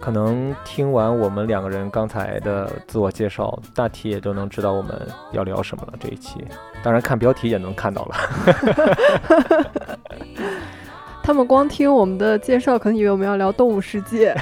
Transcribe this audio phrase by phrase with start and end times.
[0.00, 5.92] 可能听完我们两个人刚才的自我介绍，大体也都能知道我们要聊什么了。
[6.00, 6.42] 这一期，
[6.82, 8.16] 当然看标题也能看到了。
[11.22, 14.34] 他们光听我们的介绍，可能以为我们要聊动物世界。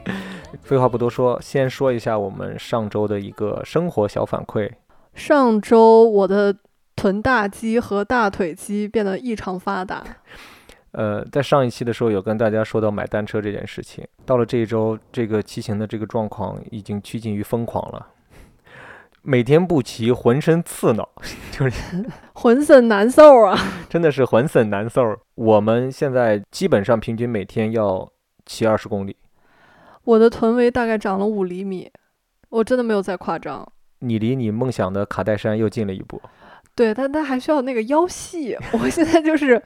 [0.64, 4.70] 废话不多说，先说一下我们上周的一个生活小反馈。
[5.14, 6.56] 上周我的。
[6.96, 10.00] 臀大肌和大腿肌变得异常发达。
[10.94, 18.06] 呃，在上一期的时候有跟大家说到买单车这件事情，到了这一周，这个骑行的这个状况已经趋近于疯狂了。
[19.22, 21.08] 每天不骑，浑身刺挠，
[21.50, 23.58] 就是 浑身难受啊！
[23.88, 25.18] 真的是浑身难受。
[25.34, 28.08] 我们现在基本上平均每天要
[28.46, 29.16] 骑二十公里。
[30.04, 31.90] 我的臀围大概长了五厘米，
[32.50, 33.66] 我真的没有在夸张。
[34.00, 36.20] 你离你梦想的卡戴珊又近了一步。
[36.76, 39.62] 对，但他还需要那个腰细，我现在就是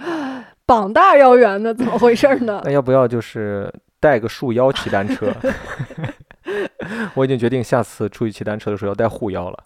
[0.68, 2.60] 膀大腰圆的，怎么回事呢？
[2.66, 5.32] 那要不要就是带个束腰骑单车？
[7.14, 9.64] 我已经决定下次出去骑单车的时候要带护腰了。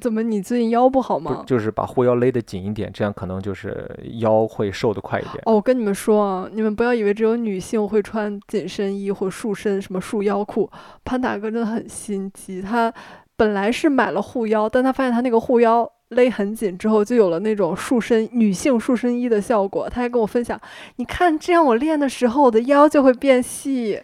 [0.00, 1.44] 怎么，你最近腰不好吗？
[1.46, 3.86] 就是把护腰勒得紧一点，这样可能就是
[4.20, 5.34] 腰会瘦得快一点。
[5.44, 10.70] 哦，我跟你们说啊，你们不要以为只有女性会穿紧身衣或束身什么束腰裤，
[11.04, 12.90] 潘大哥真的很心机，他
[13.36, 15.86] 本来是买了护腰，但他发现他那个护腰。
[16.12, 19.88] 勒很紧之后，就有了那种束身女性束身衣的效果。
[19.88, 20.60] 他还跟我分享，
[20.96, 24.00] 你看这样我练的时候，我的腰就会变细。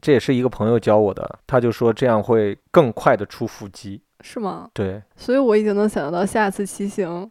[0.00, 4.68] 这也是一个朋友教我的，他就说这样会更快的出腹肌，是吗？
[4.72, 5.02] 对。
[5.16, 7.28] 所以我已经能想象到下次骑行，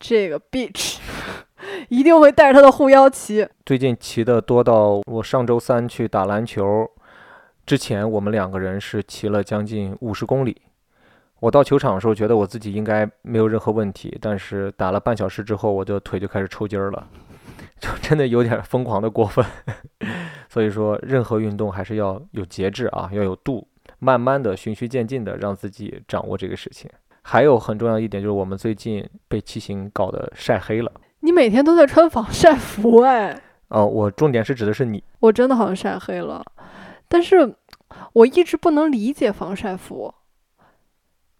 [0.00, 0.96] 这个 bitch
[1.88, 3.46] 一定会带着他的护腰骑。
[3.64, 6.90] 最近骑的多到我上周三去打篮球
[7.64, 10.60] 之前，我们两个人是骑了将近五十公里。
[11.42, 17.08] 我到球场的时候，觉得我自己应该没有任何问题，但是打了半小时之后，我的腿就开始抽筋儿了，
[17.80, 19.44] 就真的有点疯狂的过分。
[20.48, 23.66] 所以说，任何运动还是要有节制啊，要有度，
[23.98, 26.88] 慢慢的、循序渐进的让自己掌握这个事情。
[27.22, 30.92] 还有很重要一点就是，我们最近被骑行搞得晒黑了。
[31.18, 33.36] 你每天都在穿防晒服哎？
[33.70, 35.02] 哦，我重点是指的是你。
[35.18, 36.44] 我真的好像晒黑了，
[37.08, 37.56] 但是
[38.12, 40.14] 我一直不能理解防晒服。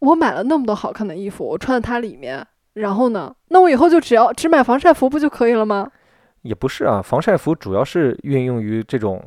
[0.03, 3.33] 我买了那么多好看的衣服，我穿在它里面，然后呢？
[3.49, 5.89] 那我以后就只要只买防晒服不就可以了吗？
[6.43, 9.23] 也不是啊，防晒服主要是运用于这种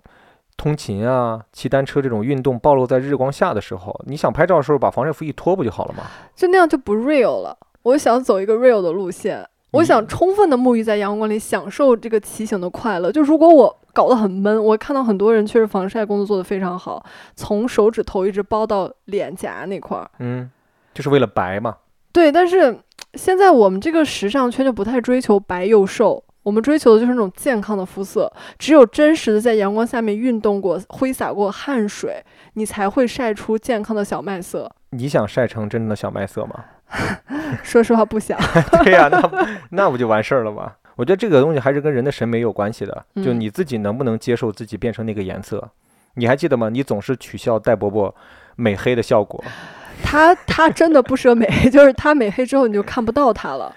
[0.58, 3.98] 通勤啊、骑单车这种运动暴露在日光下的时候。
[4.06, 6.04] 你想拍照的时候把防晒服一脱不就好了吗？
[6.36, 7.58] 就那样就不 real 了。
[7.84, 13.10] 我想走一个 real 的路线，我想充分的沐浴在阳光里，享受这个骑行的快乐。
[13.10, 17.02] 就如果我搞得很闷，我看到很多人确实防晒工作做得非常好，
[17.34, 20.52] 从手指头一直包到脸颊那块儿，嗯。
[20.96, 21.76] 就是为了白嘛？
[22.12, 22.76] 对，但是
[23.14, 28.32] 现在我们这个时尚圈就不太追求白又瘦，我们追求的就是那种健康的肤色。
[28.58, 32.24] 只有真实的在阳光下面运动过、挥洒过汗水，
[32.54, 34.74] 你才会晒出健康的小麦色。
[34.92, 36.66] 你想晒成真正的小麦色吗？
[37.62, 38.40] 说实话，不想。
[38.84, 40.72] 对呀，那那不就完事儿了吗？
[40.96, 45.72] 我觉得这个东西还是跟人的审美有关系的，就你自己能不能接受自己变成那个颜色？
[46.14, 46.70] 你还记得吗？
[46.70, 48.16] 你总是取笑戴伯伯
[48.56, 49.44] 美黑的效果。
[50.04, 53.76] 他他真的不舍美黑， 就是他美黑之后你就看不到他了。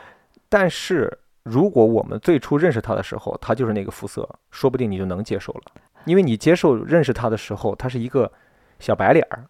[0.49, 5.63] 但是如果我们最初认识他的时候，他就是那个肤色，说不定你就能接受了，
[6.05, 8.31] 因为你接受认识他的时候，他是一个
[8.79, 9.45] 小白脸儿，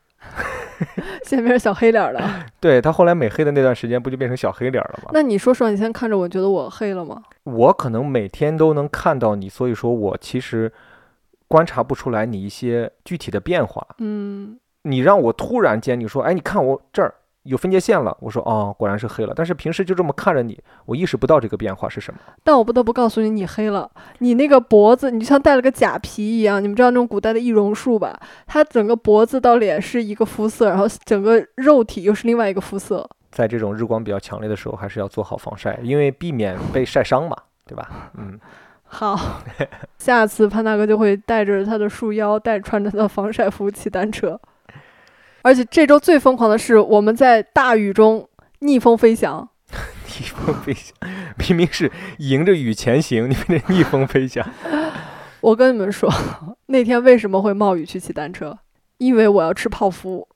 [1.22, 2.46] 现在变成小黑脸了。
[2.60, 5.10] 对他后来美黑的那段时间，不就变成小黑脸了吗？
[5.12, 7.22] 那你说说，你现在看着我觉得我黑了吗？
[7.44, 10.72] 我可能每天都能看到你，所以说我其实
[11.46, 13.86] 观察不出来你一些具体的变化。
[13.98, 14.58] 嗯。
[14.82, 18.16] 你让我突然间你说，哎，你看我这儿有分界线了。
[18.20, 19.32] 我说，哦，果然是黑了。
[19.34, 22.20] 但是平时就这么看着你，我意识不到这个变化是什么。
[22.44, 23.90] 但我不得不告诉你，你黑了。
[24.18, 26.62] 你那个脖子，你就像戴了个假皮一样。
[26.62, 28.18] 你们知道那种古代的易容术吧？
[28.46, 33.08] 它整个脖子到脸是一个肤色，然后整个肉体又是另外一个肤色。
[33.30, 37.36] 在这种日光比较强烈的时候，还是要做好防晒，因为避免被晒伤嘛，
[37.66, 38.10] 对吧？
[38.16, 38.38] 嗯，
[38.84, 39.18] 好，
[39.98, 44.38] 下次潘大哥就会带着他的束腰，带穿着他的防晒服骑单车。
[45.42, 48.28] 而且这周最疯狂的是，我们在大雨中
[48.60, 49.48] 逆风飞翔。
[50.08, 50.94] 逆风飞翔，
[51.36, 54.44] 明明是迎着雨前行，你们这逆风飞翔。
[55.40, 56.10] 我跟你们说，
[56.66, 58.58] 那天为什么会冒雨去骑单车？
[58.96, 60.26] 因为我要吃泡芙，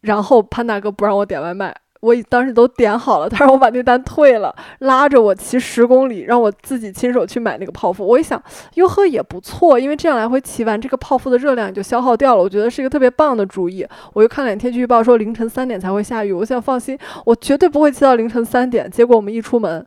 [0.00, 8.06] 然后潘大哥不让我点外卖，我已当时都点好了， 他让我把那单退了，拉着我骑十公里，让我自己亲手去买那个泡芙。
[8.06, 8.42] 我一想，
[8.74, 12.42] 哟呵也不错，因为这样来回骑完，这个泡芙的热量也就消耗掉了。
[12.42, 13.86] 我觉得是一个特别棒的主意。
[14.12, 18.90] 我又看了眼天气预报，说凌晨三点才会下雨，我想放心，我绝对不会骑到凌晨三点。
[18.90, 19.84] 结果我们一出门，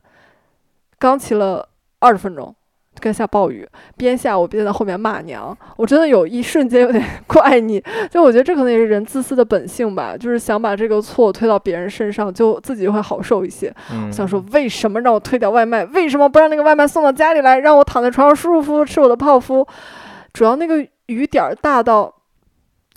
[1.00, 1.70] 刚骑了
[2.00, 2.54] 二十分钟。
[3.00, 3.68] 跟下暴雨，
[3.98, 13.74] 边下我边在后面骂娘，我真的有一瞬间有点 怪你，就我觉得这可能也是人自私的本性吧，就是想把这个错推到别人身上，就自己会好受一些。
[13.92, 15.84] 嗯，想说为什么让我退掉外卖？
[15.86, 19.66] 为什么不让那个外卖送到家里来，让我躺在床上舒舒服服吃我的泡芙？
[20.34, 22.14] 主要那个雨点儿大到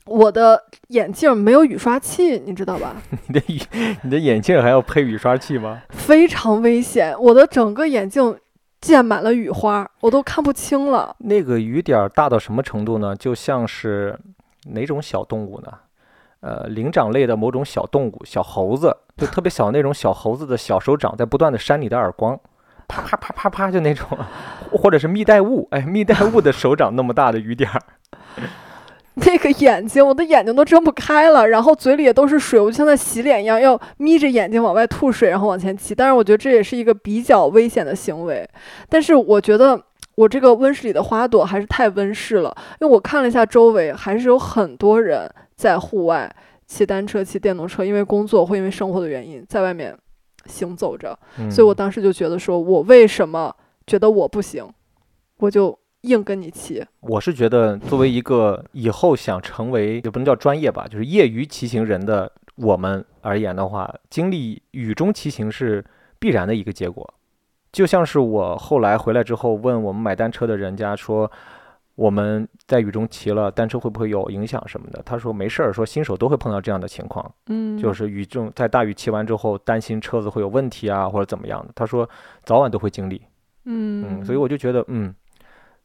[0.04, 2.96] 我的眼镜没有雨刷器，你知道吧？
[3.28, 3.60] 你的雨，
[4.02, 5.80] 你的眼镜还要配雨刷器吗？
[5.88, 8.36] 非常危险，我的整个眼镜。
[8.84, 11.16] 溅满了雨花，我都看不清了。
[11.20, 13.16] 那个雨点儿大到什么程度呢？
[13.16, 14.18] 就像是
[14.66, 15.72] 哪种小动物呢？
[16.40, 22.38] 呃，灵长类的某种小动物，小猴子，就特别小那种小猴子的小手掌在不断的扇你的耳光，
[22.86, 24.06] 啪啪啪啪啪，就那种，
[24.70, 27.82] 或者是蜜袋鼯，哎，蜜袋鼯的手掌那么大的雨点儿。
[29.24, 35.94] 那个眼睛，我的眼睛都睁不开了，然后嘴里也都是水，我就像在洗脸一样，要眯着眼睛往外吐水，然后往前骑。
[35.94, 38.44] 但是我觉得这也是一个比较危险的行为。
[38.88, 39.80] 但是我觉得
[40.16, 46.28] 我这个温室里的花朵还是太温室了，因为我看了一下周围，还是有很多人在户外
[46.66, 49.96] 骑单车、骑电动车，因为工作或因为生活的原因，在外面
[50.46, 51.16] 行走着。
[51.48, 53.54] 所以我当时就觉得，说我为什么
[53.86, 54.68] 觉得我不行，
[55.38, 55.78] 我就。
[56.04, 65.84] 硬跟你骑，我是觉得作为一个以后想成为也不能叫专业吧，就是业余骑行人的我们而言的话，经历雨中骑行是
[66.18, 67.14] 必然的一个结果。
[67.72, 71.30] 就像是我后来回来之后问我们买单车的人家说，
[71.94, 75.02] 我们在雨中骑了单车会不会有影响什么的？
[75.04, 81.72] 他说没事儿，说新手都会碰到这样的情况，嗯，就是雨中在大雨骑完之后担心车子会有问题啊或者怎么样的。
[81.74, 82.08] 他说
[82.44, 83.22] 早晚都会经历，
[83.64, 85.12] 嗯嗯，所以我就觉得嗯。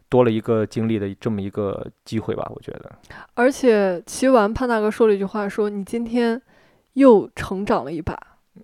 [0.09, 2.91] 多了一个经历的这么一个机会吧，我觉得。
[3.35, 6.41] 而且骑完潘大哥说了一句话，说你今天
[6.93, 8.17] 又成长了一把。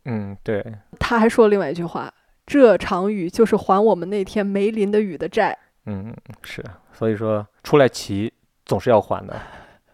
[0.05, 0.65] 嗯，对。
[0.99, 2.11] 他还说了另外一句话，
[2.45, 5.57] 这场雨就是还我们那天没淋的雨的债。
[5.85, 6.63] 嗯，是。
[6.91, 8.33] 所以说出来骑
[8.65, 9.39] 总是要还的。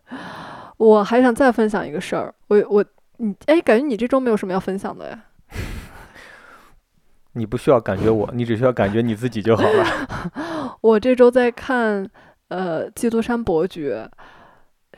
[0.77, 2.86] 我还想再分享一个事儿，我我
[3.18, 5.25] 你哎，感觉你这周没有什么要分享的呀？
[7.33, 9.86] 你不需要感觉我，你只需要感觉你自己就好了。
[10.81, 12.10] 我这周在看，
[12.50, 14.10] 呃，《基督山伯爵》，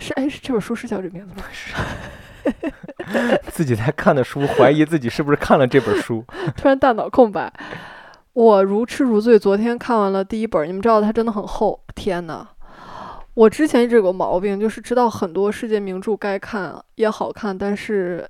[0.01, 1.43] 是哎，这本书是叫这名字吗？
[1.51, 1.75] 是。
[3.51, 6.23] 自己在看的书，怀疑自己是不是看了这本书。
[6.57, 7.51] 突然大脑空白。
[8.33, 11.83] 我如痴如醉，昨天看完了第一本，你们知道它真的很厚。
[11.93, 12.47] 天呐，
[13.33, 18.27] 我之前一直有个毛病，就是知道很多世界名著该看也好看，但是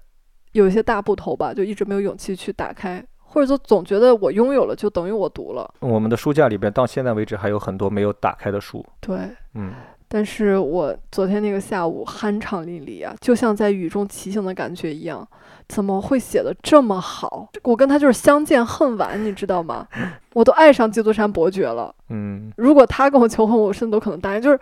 [0.52, 3.04] 有一些大部头吧，就一直没有勇气去打开。
[3.34, 5.68] 或者说，总觉得我拥有了就等于我读了。
[5.80, 8.86] 我们的书架里边到现在为止还有很多没有打开的书。
[9.02, 9.18] 对，
[9.56, 9.74] 嗯。
[10.08, 15.28] 但是我昨天那个下午酣畅淋漓啊，就像在雨中骑行的感觉一样。
[15.68, 17.48] 怎么会写的这么好？
[17.64, 19.88] 我跟他就是相见恨晚，你知道吗？
[20.34, 21.92] 我都爱上基督山伯爵了。
[22.10, 22.52] 嗯。
[22.58, 24.42] 如果他跟我求婚，我甚至都可能答应。
[24.42, 24.60] 就是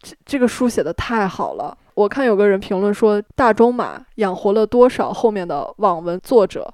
[0.00, 1.76] 这这个书写的太好了。
[1.94, 6.72] 我看有个人评论说，大仲马养活了多少后面的网文作者。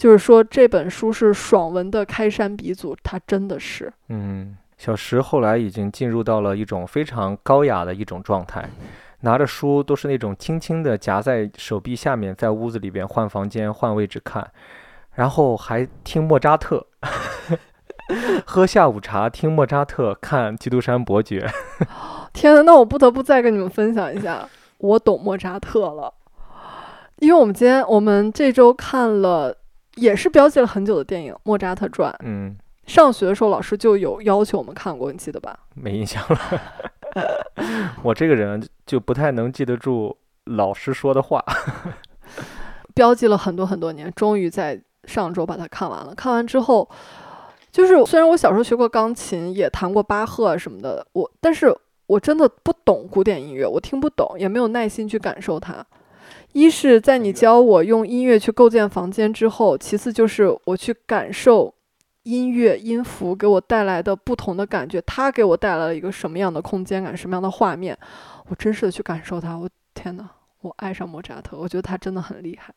[0.00, 3.92] 就是说，这本书是爽文的开山鼻祖，它真的是。
[4.08, 8.66] 嗯，小石后来已经进入到了一种非常高雅的一种状态，
[9.20, 14.50] 拿着书都是那种轻轻的夹在手臂下面，在屋子里边换房间、换位置看，
[15.16, 16.86] 然后还听莫扎特，
[18.46, 21.46] 喝下午茶，听莫扎特，看《基督山伯爵
[22.32, 26.14] 》。天呐，那我不得不再跟你们分享一下，我懂莫扎特了，
[27.18, 29.58] 因为我们今天我们这周看了。
[30.00, 32.10] 也是标记了很久的电影《莫扎特传》。
[32.24, 35.58] 嗯，上学的时候老师就有要求我们看过，你记得吧？
[35.74, 36.38] 没印象了。
[38.02, 41.44] 我这个人就不太能记得住老师说的话。
[42.94, 46.14] 标记了很多很多年，终于在上周把它看完了。
[46.14, 46.88] 看完之后，
[47.70, 51.74] 就是虽然我小时候学过钢琴，也弹过巴赫什么的，我但是
[52.06, 55.84] 我真的不懂古典音乐，我听不懂，也没有耐心去感受它。
[56.52, 61.72] 一是在你教我用音乐去构建房间之后，其次就是我去感受
[62.24, 67.96] 音乐音符给我带来的不同的感觉，它给我带来了一个什么样的空间感，什么样的画面，
[68.48, 69.56] 我真实的去感受它。
[69.56, 70.28] 我天哪，
[70.60, 72.74] 我爱上莫扎特，我觉得他真的很厉害。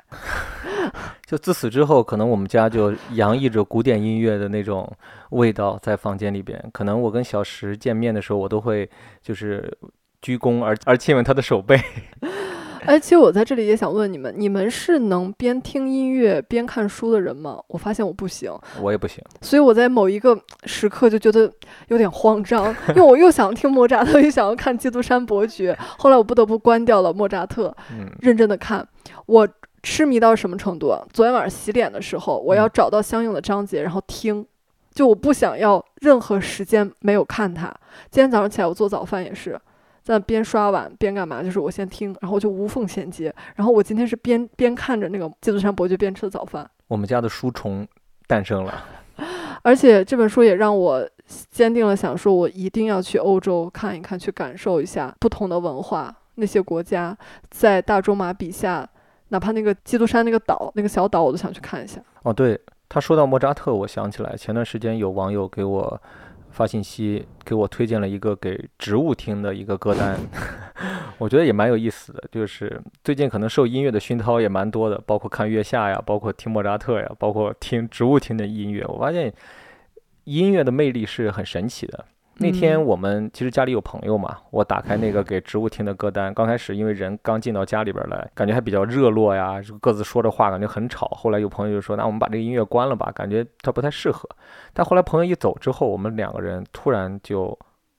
[1.25, 4.89] 就自此之后，可能我们家就洋溢着古典音乐的那种
[5.32, 6.63] 味道在房间里边。
[6.72, 8.89] 可能我跟小石见面的时候，我都会
[9.22, 9.75] 就是
[10.22, 11.77] 鞠躬而而亲吻他的手背。
[12.86, 17.60] 哎，其实我在这里也想问你们，你们是能边听音乐边看书的人吗？
[17.68, 19.24] 我发现我不行，我也不行。
[19.42, 21.52] 所以我在某一个时刻就觉得
[21.88, 28.88] 有点慌张， 因为我又想听莫扎特，又想要看《基督山伯爵》，后来我不得不关掉了莫扎特，嗯，认真的看。
[29.25, 29.48] 我
[29.82, 31.02] 痴迷到什么程度啊？
[31.12, 34.46] 昨天晚上洗脸的时候，我要嗯找到相应的章节，然后听。
[34.94, 37.66] 就我不想要任何时间没有看它。
[38.12, 39.60] 今天早上起来我做早饭也是，
[40.03, 43.33] 在边刷碗边干嘛，就是我先听，然后就无缝衔接。
[43.55, 46.69] 然后我今天是边边看着那个《基督山伯爵》边吃的早饭。
[46.89, 47.88] 我们家的书虫
[48.27, 48.83] 诞生了。
[49.63, 51.10] 而且这本书也让我
[51.50, 57.17] 坚定了想说，我一定要去欧洲看一看，去感受一下不同的文化，那些国家
[57.50, 58.88] 在大仲马笔下，
[59.29, 62.01] 哪怕那个基督山那个岛那个小岛，我都想去看一下。
[62.24, 66.01] 哦，对，他说到莫扎特，我想起来前段时间有网友给我
[66.53, 70.17] 发信息，给我推荐了一个给植物听的一个歌单，
[71.17, 72.24] 我觉得也蛮有意思的。
[72.31, 79.33] 就是最近可能受音乐的熏陶也蛮多的，包括看月下呀，包括听莫扎特呀，包括听植物听的音乐，我发现
[80.25, 82.05] 音乐的魅力是很神奇的。
[82.38, 91.08] 那天嗯我们其实家里有朋友嘛，我打开那个给植物听的歌单，刚开始因为人刚进到家里边来，感觉还比较热络呀，就各自说着话，感觉很吵。
[91.10, 94.28] 后来有朋友就说，那我们把这个音乐关了吧，感觉它不太适合。
[94.74, 97.58] 但后来朋友一走之后，我们两个人突然就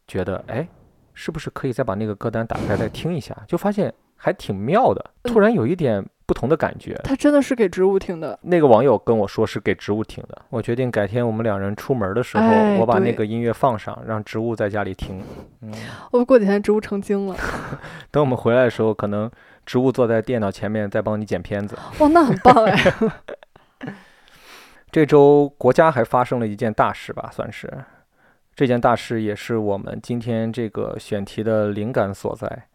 [0.09, 0.67] 觉得，哎，
[1.13, 3.37] 是不是可以再把那个歌单打开再听一下？
[3.47, 6.99] 就发现还挺妙的，突然有一点不同的感觉。
[7.05, 8.39] 它真的是给植物听的。
[8.43, 15.23] 那个网友跟我说是给植物听的，我决定改天我们两人出门的时候，哎我把那个音乐放上，让植物在家里听。
[15.63, 15.73] 嗯，
[16.13, 17.37] 我过几天植物成精了，
[18.11, 19.31] 等我们回来的时候，可能
[19.67, 21.77] 植物坐在电脑前面在帮你剪片子。
[21.99, 22.95] 哇，那很棒哎！
[24.91, 27.69] 这周国家还发生了一件大事吧，算是。
[28.55, 32.67] 这件大事也是我们今天这个选题的灵感所在，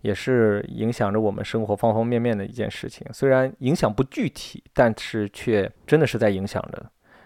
[0.00, 3.06] 也是影响着我们生活方方面面的一件事情。
[3.12, 6.84] 虽然影响不具体，但是却真的是在影响着。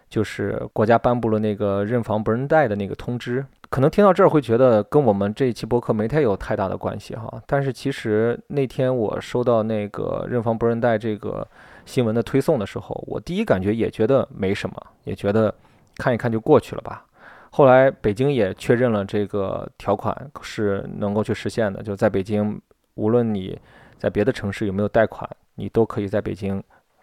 [0.09, 7.43] 就是国家颁布了那个认房不认贷的那个通知，可能听到这儿会觉得跟我们这一期播客没太有太大的关系哈。
[7.47, 11.49] 但是其实那天我收到那个认房不认贷这个
[11.87, 15.55] 新闻的推送的时候，我第一感觉也觉得没什么，也觉得
[15.97, 17.07] 看一看就过去了吧。
[17.55, 22.59] 后来北京也确认了这个条款是能够去实现的，就在北京，
[22.95, 23.59] 无论你
[23.99, 26.63] 在别的城市有没有贷款，你都可以在北京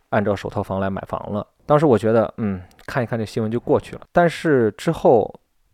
[0.10, 1.46] 按照首套房来买房了。
[1.68, 4.02] 当时我觉得，嗯，看一看这新闻就过去了。
[4.12, 5.32] 但是之后，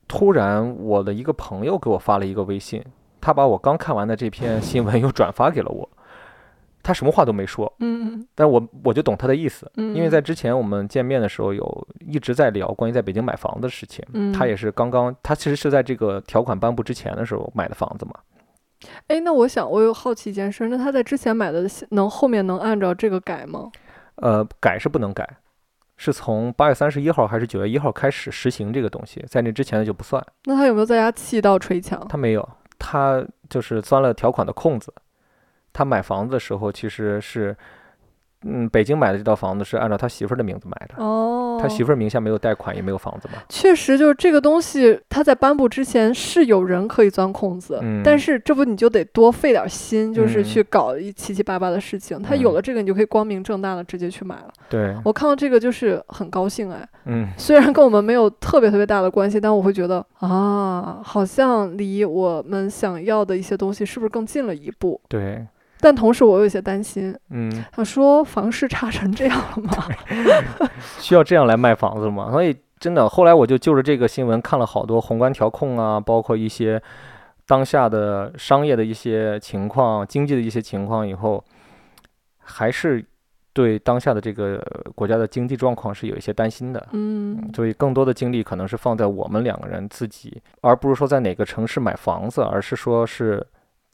[0.09, 2.83] 突然我的一个朋友给我发了一个微信，
[3.21, 5.89] 他把我刚看完的这篇新闻又转发给了我。
[6.85, 14.05] 他什么话都没说，嗯但我我就懂他的意思，嗯，因为在之前我们见面的时候有一直在聊关于在北京买房的事情。
[14.13, 18.13] 嗯他也是刚刚，他其实是在这个条款颁布之前的时候买的房子嘛。
[19.07, 23.71] 哎，那我想我有好奇一件事，那他在之前买的能后面能按照这个改吗？
[24.17, 25.27] 呃，改是不能改，
[25.97, 30.23] 是从八月三十一号还是九月一号开始实行这个东西，在那之前的就不算。
[30.43, 32.05] 那他有没有在家气到捶墙？
[32.07, 34.93] 他没有，他就是钻了条款的空子。
[35.75, 37.53] 他买房子的时候其实是，
[38.47, 43.39] 嗯，北京买的这套房子是按照他媳妇儿的名字买的，哦，他媳妇儿名下没有贷款也没有房子嘛。
[43.49, 52.21] 确实就是这个东西，他在颁布之前是有人可以钻空子，嗯但是这不你就得多费点心，就是嗯去搞一七七八八的事情。
[52.21, 54.53] 他有嗯了这个，你就可以光明正大的直接去买了。
[54.69, 65.01] 对，我看到这个就是很高兴哎，嗯，虽然跟我们没有特别特别大的关系，但我会觉得啊，好像离我们想要的一些东西是不是更近了一步？
[65.07, 65.45] 对，
[65.85, 69.87] 但同时我有些担心，嗯，他说房市差成这样了吗？
[70.97, 72.31] 需要这样来卖房子吗？
[72.31, 76.81] 所以真的，后来我就就着这个新闻看了好多宏观调控啊，包括一些
[77.45, 81.43] 当下的商业的一些情况、经济的一些情况以后，
[82.39, 83.05] 还是
[83.53, 84.59] 对当下的这个
[84.95, 86.87] 国家的经济状况是有一些担心的。
[86.93, 93.45] 嗯所以更多的精力可能是放在我们两个人自己，而不是说在哪个城市买房子，而是说是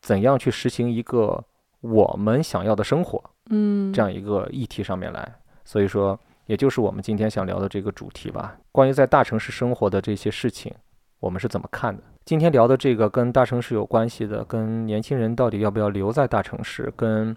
[0.02, 1.44] 怎样去实行一个
[1.82, 3.22] 我们想要的生活。
[3.50, 5.32] 嗯，这样一个议题上面来。
[5.64, 10.74] 所以说，也就是我们今天想聊的这个主题吧，关于在大城市生活的这些事情，
[11.20, 12.02] 我们是怎么看的？
[12.24, 17.36] 今天聊的这个跟大城市有关系的，跟年轻人到底要不要留在大城市，跟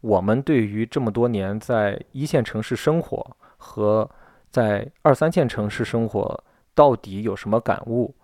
[0.00, 4.08] 我们对于这么多年在一线城市生活和
[4.50, 8.14] 在二三线城市生活到底有什么感悟？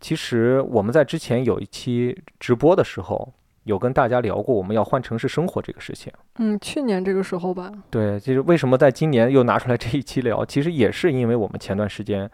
[0.00, 3.32] 其实我们在之前有一期直播的时候，
[3.64, 6.12] 有跟大家聊过我们要换城市生活这个事情。
[6.38, 12.30] 嗯，去年这个时候吧，对，就是为什么在今年又拿出来这一期聊，其实也是因为我们前段时间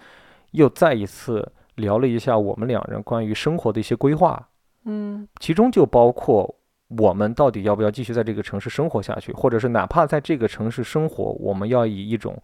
[0.52, 4.48] 又再一次聊了一下我们两人关于生活的一些规划，
[4.84, 6.54] 嗯其中就包括
[6.88, 12.40] 我们到底要不要继续在这个城市生活下去，或者是哪怕在这个城市生活，我们要以一种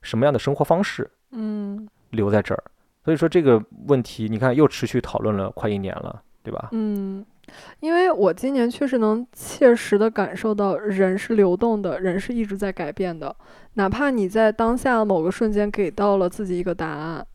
[0.00, 2.64] 什么样的生活方式嗯留在这儿？
[3.04, 6.68] 所以说这个问题，你看又持续讨论了快一年了，对吧？
[6.72, 7.24] 嗯，
[7.80, 13.34] 因为我今年确实能切实的感受到，人是流动的，人是一直在改变的。
[13.74, 17.26] 哪怕你在当下某个瞬间给到了自己一个答案，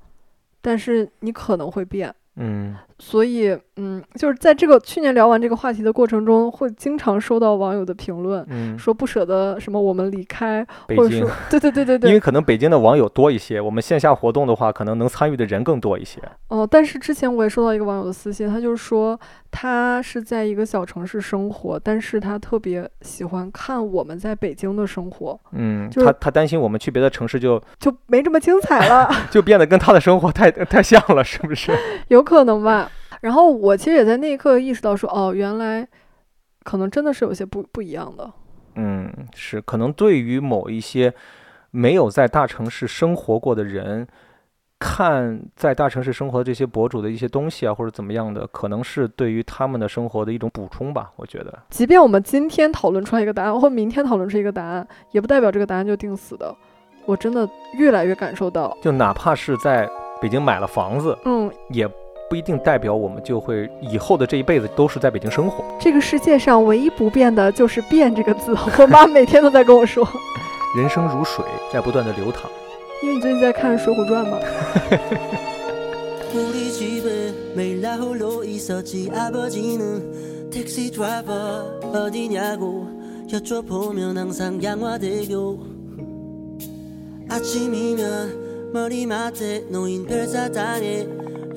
[0.62, 2.14] 但是你可能会变。
[2.36, 16.20] 嗯所以，嗯，就是在这个去年聊完这个话题的过程中，会经常收到网友的评论，嗯，说不舍得什么我们离开，北京或者说，对对对对对， 因为可能北京的网友多一些，我们线下活动的话，可能能参与的人更多一些。
[16.48, 19.20] 哦，但是之前我也收到一个网友的私信，他就是说
[19.52, 31.72] 他是在一个小城市生活，但是他特别喜欢看我们在北京的生活，嗯，就是他他担心我们去别的城市就就没这么精彩了， 就变得跟他的生活太太像了，是不是？
[32.08, 32.87] 有可能吧。
[33.22, 35.88] 然后我其实也在那一刻意识到说，哦，原来
[36.64, 38.32] 可能真的是有些不不一样的。
[38.76, 41.14] 嗯，是，可能对于某一些
[41.72, 44.08] 没有在大城市生活过的人，
[44.80, 51.12] 看在大城市生活的这些博主的一些东西啊，或者怎么样的，可能是对于他们的生活的一种补充吧。
[51.16, 56.56] 我觉得，即便我们今天讨论出来一个答案，或明天讨论出一个答案，也不代表这个答案就定死的。
[57.06, 59.90] 我真的越来越感受到，就哪怕是在
[60.22, 61.90] 北京买了房子，嗯，也
[62.30, 65.64] 不一定代表我们就会以后的这一辈子都是在北京生活。
[65.80, 68.56] 这个世界上唯一不变的就是“变”这个字。
[68.78, 70.06] 我妈每天都在跟我说，
[70.78, 72.44] 人生如水，在不断的流淌。
[73.02, 74.38] 因为你最近在看《水浒传》嘛。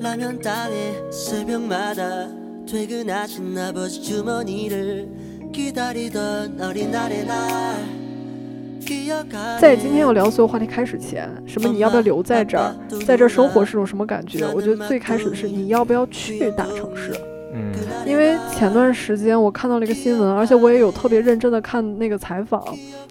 [0.00, 2.28] 라면 땅에 새벽마다
[2.66, 5.08] 퇴근하신 아버지 주머니를
[5.52, 7.96] 기다리던 어린 날의 날
[8.84, 12.74] 기억하네 在今天要聊所有话题开始前，什么你要不要留在这儿，
[13.06, 14.46] 在这儿生活是种什么感觉？
[14.54, 17.12] 我觉得最开始的是你要不要去大城市。
[17.52, 17.72] 嗯
[18.04, 22.62] 因为前段时间我看到了一个新闻，而且我也有特别认真的看那个采访，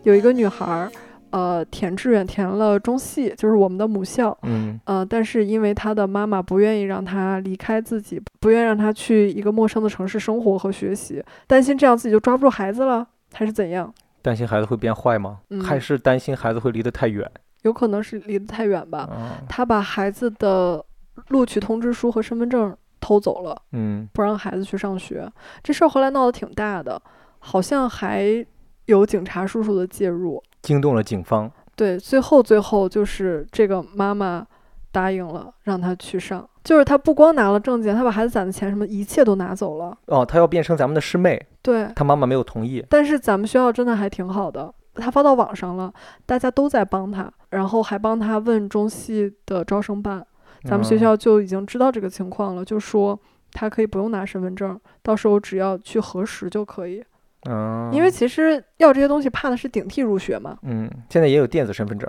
[0.04, 0.90] 有一个女孩儿，
[1.31, 13.93] 呃，填志愿填了中戏，就是我们的母校，嗯呃，但是因为他的妈妈不愿意让他离开自己，不愿意让他去一个陌生的城市生活和学习，担心这样自己就抓不住孩子了，还是怎样？
[14.23, 15.39] 担心孩子会变坏吗？
[15.51, 17.31] 嗯还是担心孩子会离得太远？
[17.63, 19.01] 有可能是离得太远吧。
[19.01, 20.85] 啊，她把孩子的
[21.29, 23.57] 录取通知书和身份证偷走了。
[23.73, 25.31] 嗯不让孩子去上学，
[25.63, 27.01] 这事儿后来闹得挺大的，
[27.39, 28.45] 好像还
[28.87, 30.43] 有警察叔叔的介入。
[30.63, 31.51] 惊动了警方。
[31.77, 34.47] 对，最后最后就是这个妈妈
[34.93, 39.97] 答应了让他去上，就是他不光拿了证件，他把孩子攒的钱什么一切都拿走了。
[40.07, 42.85] 哦，他要变成咱们的师妹，对，他妈妈没有同意。
[42.91, 45.93] 但是咱们学校真的还挺好的，他发到网上了，
[46.27, 50.27] 大家都在帮他，然后还帮他问中戏的招生办，
[50.65, 53.19] 咱们学嗯校就已经知道这个情况了，就说
[53.53, 57.03] 他可以不用拿身份证，到时候只要去核实就可以。
[57.49, 62.09] 嗯，因为其实要这些东西怕的是顶替入学嘛，嗯，现在也有电子身份证。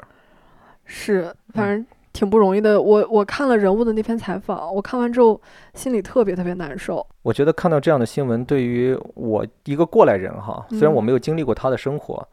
[0.85, 2.81] 是反正挺不容易的。
[2.81, 5.39] 我我看了人物的那篇采访，我看完之后
[5.73, 7.05] 心里特别特别难受。
[7.21, 12.27] 我觉得看到这样的新闻，对于我一个过来人哈，虽然我嗯没有经历过他的生活，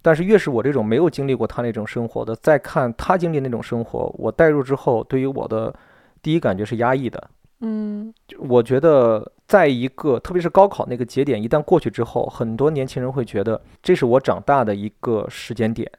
[0.00, 5.74] 但是越是我这种没有经历过他那种生活的，再看他经历那种生活，我带入之后，对于我的
[6.22, 7.28] 第一感觉是压抑的。
[7.60, 15.90] 嗯就我觉得，在一个特别是高考那个节点一旦过去之后，很多年轻人会觉得这是我长大的一个时间点，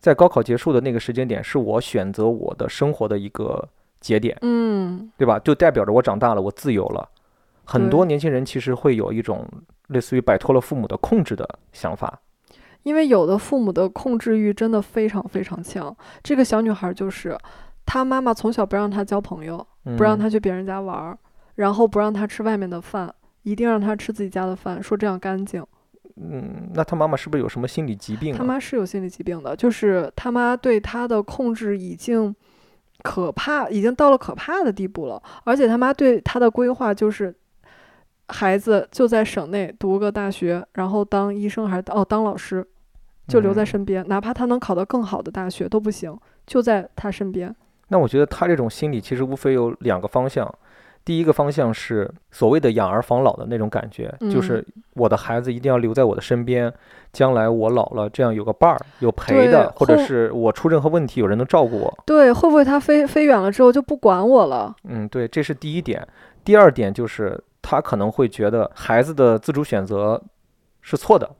[0.00, 3.68] 在高考结束的那个时间点，是我选择我的生活的一个
[4.00, 5.38] 节点，嗯对吧？
[5.38, 7.08] 就代表着我长大了，我自由了。
[7.64, 9.46] 很多年轻人其实会有一种
[9.88, 12.20] 类似于摆脱了父母的控制的想法。
[12.84, 15.94] 因为有的父母的控制欲真的非常非常强。
[16.22, 17.36] 这个小女孩就是，
[17.88, 21.16] 她妈妈从小不让他交朋友，不让他去别人家玩儿，
[21.54, 23.10] 然后不让他吃外面的饭，
[23.44, 25.64] 一定让他吃自己家的饭，说这样干净。
[26.16, 28.36] 嗯，那他妈妈是不是有什么心理疾病、啊？
[28.36, 32.36] 他妈是有心理疾病的，就是他妈对他的控制已经
[33.02, 35.22] 可怕，已经到了可怕的地步了。
[35.44, 37.34] 而且他妈对他的规划就是，
[38.28, 42.62] 孩子就在省内读个大学，然后当医生还是哦当老师，
[43.26, 46.14] 就留在嗯身边，哪怕他能考到更好的大学都不行，
[46.46, 47.56] 就在他身边。
[47.88, 50.52] 那我觉得他这种心理其实无非有两个方向，
[51.04, 56.72] 第一个方向是所谓的养儿防老的那种感觉，就是我的孩子一定要留在我的身边，
[57.12, 61.98] 将来我老了这样有个伴儿，有陪的，或者是我出任何问题有人能照顾我。
[62.04, 64.74] 对，会不会他飞飞远了之后就不管我了？
[64.84, 66.06] 嗯，对，这是第一点。
[66.44, 70.22] 第二点就是他可能会觉得孩子的自主选择
[70.82, 71.30] 是错的，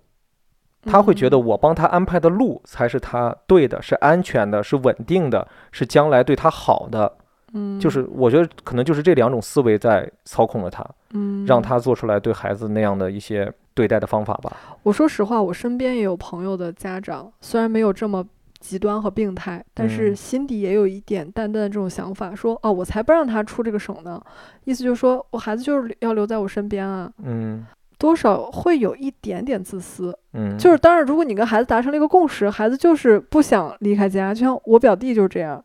[0.88, 7.12] 他会觉得嗯我帮他安排的路才是他对的，是安全的，是稳定的，是将来对他好的。
[7.54, 14.54] 嗯，就是我觉得可能就是这两种思维在操控了他，嗯，让他做出来对孩子那样的一些对待的方法吧。
[14.82, 18.22] 我说实话，我身边也有朋友的家长，虽然没有这么
[18.60, 24.20] 极端和病态，但是嗯心底也有一点淡淡的这种想法，说哦，我才不让他出这个省呢。
[24.64, 27.66] 意思就是说我孩子就是要留在我身边啊，嗯
[27.98, 30.16] 多少会有一点点自私。
[30.32, 35.62] 嗯，就是当然，如果你跟孩子达成了一个共识，孩子就是不想离开家，就像我表弟就是这样，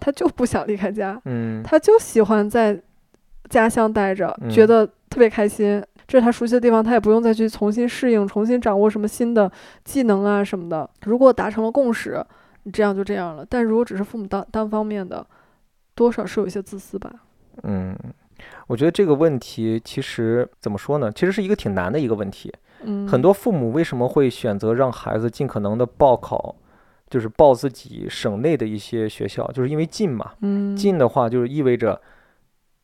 [0.00, 2.80] 他就不想离开家，嗯他就喜欢在
[3.48, 5.82] 家乡待着，觉嗯得特别开心。
[6.06, 9.50] 这是他熟悉的地方，他也不用再去重新适应、重新掌握什么新的
[9.84, 10.88] 技能啊什么的。
[11.06, 12.22] 如果达成了共识，
[12.64, 13.44] 你这样就这样了。
[13.48, 15.26] 但如果只是父母单单方面的，
[15.94, 17.10] 多少是有一些自私吧。
[17.62, 17.96] 嗯，
[18.66, 21.10] 我觉得这个问题其实怎么说呢？
[21.12, 22.52] 其实是一个挺难的一个问题。
[22.82, 26.54] 嗯，很多父母为什么会选择让孩子尽可能的报考，
[27.08, 30.32] 就是报自己省内的一些学校，就是因为近嘛。
[30.40, 32.00] 嗯近的话，就是意味着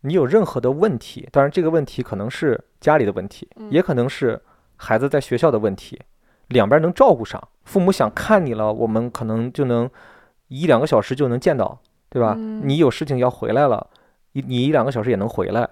[0.02, 4.40] 你有任何的问题，当然这个问题可能是家里的问题，嗯也可能是
[4.76, 6.00] 孩子在学校的问题，
[6.48, 7.42] 两边能照顾上。
[7.64, 9.88] 父母想看你了，我们可能就能
[10.48, 12.34] 一两个小时就能见到，对吧？
[12.38, 13.86] 嗯你有事情要回来了，
[14.32, 15.68] 你你一两个小时也能回来。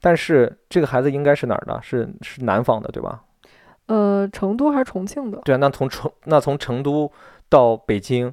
[0.00, 1.80] 但是这个孩子应该是哪儿的？
[1.82, 3.22] 是是南方的，对吧？
[3.86, 5.38] 呃，成都还是重庆的？
[5.44, 7.10] 对啊，那从成那从成都
[7.48, 8.32] 到北京，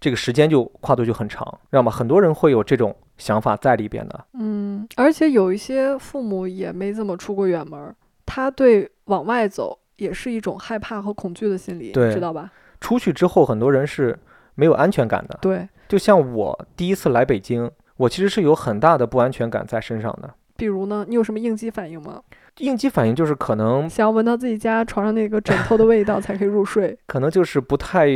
[0.00, 1.90] 这个时间就跨度就很长，知道吗？
[1.90, 4.24] 很多人会有这种想法在里边的。
[4.34, 12.52] 嗯，而且有一些父母也没怎么出过远门儿，他对往外走也是一种害怕和恐惧的心理，你知道吧？
[12.80, 14.16] 出去之后，很多人是
[14.54, 15.36] 没有安全感的。
[15.42, 20.34] 对，就像我第一次来北京，我其实是有很大的不安全感在身上的。
[20.56, 22.20] 比如呢，你有什么应激反应吗？
[22.58, 28.08] 应激反应就是可能想要闻到自己家床上那个枕头的味道才可以入睡， 可能就是不太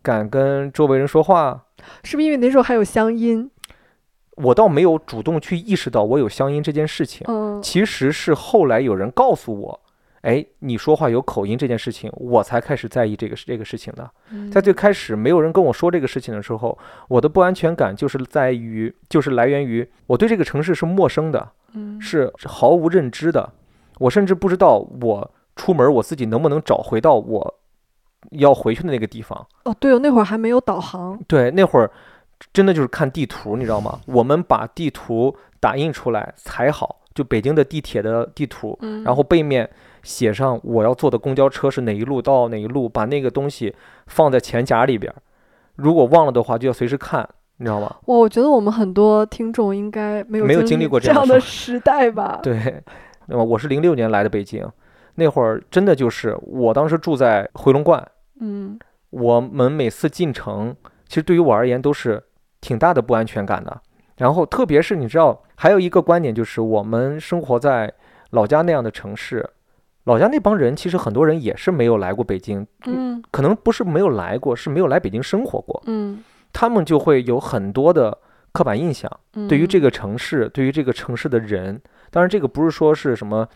[0.00, 1.66] 敢跟周围人说话。
[2.02, 3.50] 是不是因为那时候还有乡音？
[4.36, 9.80] 我倒没有主动去意识到我有乡音这件事情，嗯，其实是后来有人告诉我，
[10.22, 14.10] 哎，你说话有口音这件事情，我才开始在意这个这个事情的。
[14.30, 16.76] 嗯在最开始没有人跟我说这个事情的时候，
[17.08, 23.50] 我的不安全感就是在于，就是来源于我对这个城市是陌生的，嗯是毫无认知的，
[23.98, 27.54] 我甚至不知道我出门我自己能不能找回到我
[28.32, 29.46] 要回去的那个地方。
[29.64, 31.90] 哦，对哦，那会儿还没有导航，对，那会儿
[32.52, 33.98] 真的就是看地图，你知道吗？
[34.06, 39.68] 我们把地图打印出来裁好，就北京的地铁的地图，嗯，然后背面
[40.02, 43.74] 写上我要坐的公交车是哪一路到哪一路，把那个东西
[44.06, 45.16] 放在钱夹里边儿。
[45.76, 47.86] 如果忘了的话，就要随时看，你知道吗？
[48.06, 52.40] 哇，我觉得我们很多听众应该没有没有经经历过这这样的时代吧？
[52.44, 52.82] 对，
[53.26, 54.66] 那么我是零六年来的北京，
[55.14, 58.06] 那会儿真的就是我当时住在回龙观，
[58.40, 58.78] 嗯
[59.10, 60.74] 我们每次进城，
[61.08, 62.22] 其实对于我而言都是
[62.60, 63.80] 挺大的不安全感的。
[64.18, 67.90] 然后特别是你知道，还有一个观点就是，我们生活在
[68.30, 69.48] 老家那样的城市，
[70.10, 76.24] 老家那帮人其实很多人也是没有来过北京，嗯可能不是没有来过，是没有来北京生活过，嗯。
[76.52, 78.18] 他们就会有很多的
[78.50, 79.08] 刻板印象。
[79.34, 83.48] 嗯，对于这个城市，对于这个城市的人，当然这个不是说是什么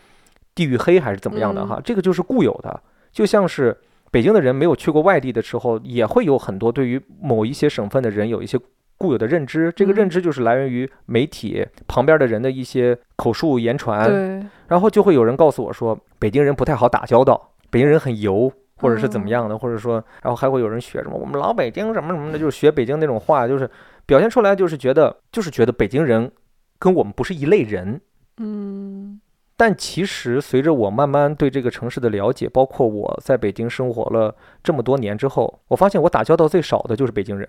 [0.55, 3.77] 地域黑还是怎么样的哈，这个就是固有的，就像是
[4.11, 8.57] 北京的人没有去过外地的时候，也会有很多对于某一些省份的人有一些
[8.97, 18.51] 固有的认知，这个认嗯知就是来源于媒体旁边的人的一些口述言传，对，然后就会有人告诉我说，北京人不太好打交道，北京人很油。
[18.77, 23.69] 或者是怎么嗯样的，或者说，然后还会有人学什么我们老北京什么什么的，就是学北京那种话，就是
[24.05, 26.29] 表现出来就是觉得就是觉得北京人
[26.77, 28.01] 跟我们不是一类人。
[28.37, 29.21] 嗯
[29.55, 37.47] 但其实随着我慢慢对这个城市的了解，包括我在北京生活了这么多年之后，我发现我打交道最少的就是北京人。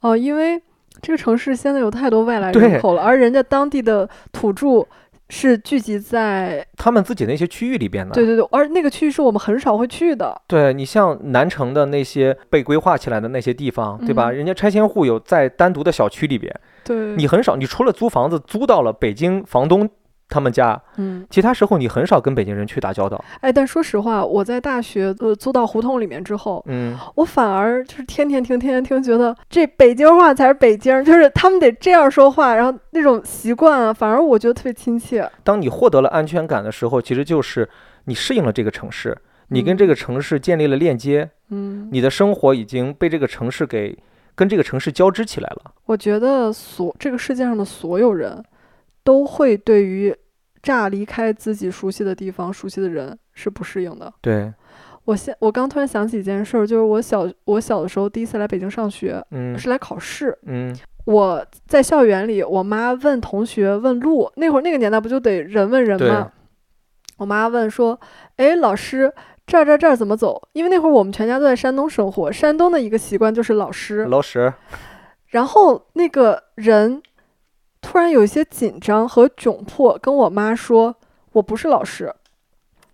[0.00, 0.58] 哦，因为
[1.02, 4.86] 这个城市现在有太多外来人口了，而人家当地的土著
[5.30, 14.30] 是聚集在，他们自己那些区域里边的，对对对，而那个区域是我们很少会去的，对你像南城的那些被规划起来的那些地方，对吧？
[14.30, 14.34] 嗯。
[14.34, 16.52] 人家拆迁户有在单独的小区里边，
[16.84, 19.88] 对，你很少，你除了租房子租到了北京房东
[20.30, 23.22] 他们家，嗯，其他时候你很少跟北京人去打交道。
[23.40, 35.28] 哎，但说实话，我在大学呃租到胡同里面之后，嗯，我反而就是天天听，天天听，觉得这北京话才是北京，就是他们得这样说话，然后那种习惯啊，反而我觉得特别亲切。
[35.42, 37.68] 当你获得了安全感的时候，其实就是
[38.04, 43.98] 你适应了这个城市，你跟这个城市建立了链接，嗯，你的生活已经被这个城市给
[44.34, 45.72] 跟这个城市交织起来了。
[45.86, 48.42] 我觉得所这个世界上的所有人
[49.10, 50.16] 都会对于
[50.62, 54.12] 乍离开自己熟悉的地方、熟悉的人是不适应的。
[54.20, 54.54] 对，
[55.04, 60.38] 我现我刚突然想起一件事儿，就是我小我小的时候第一次来北京上学，嗯是来考试。
[60.44, 60.72] 嗯
[61.06, 66.30] 我在校园里，我妈问同学问路，那会儿那个年代不就得人问人吗？
[67.16, 67.98] 我妈问说
[68.38, 69.12] ：“哎，老师，
[69.44, 74.04] 这儿这儿这儿怎么走？”因为那会儿我们全家都在山东生活，山东的一个习惯就是老师。
[74.04, 74.52] 老师，
[75.30, 77.02] 然后那个人
[77.80, 80.94] 突然有一些紧张和窘迫，跟我妈说
[81.32, 82.14] ：“我不是老师。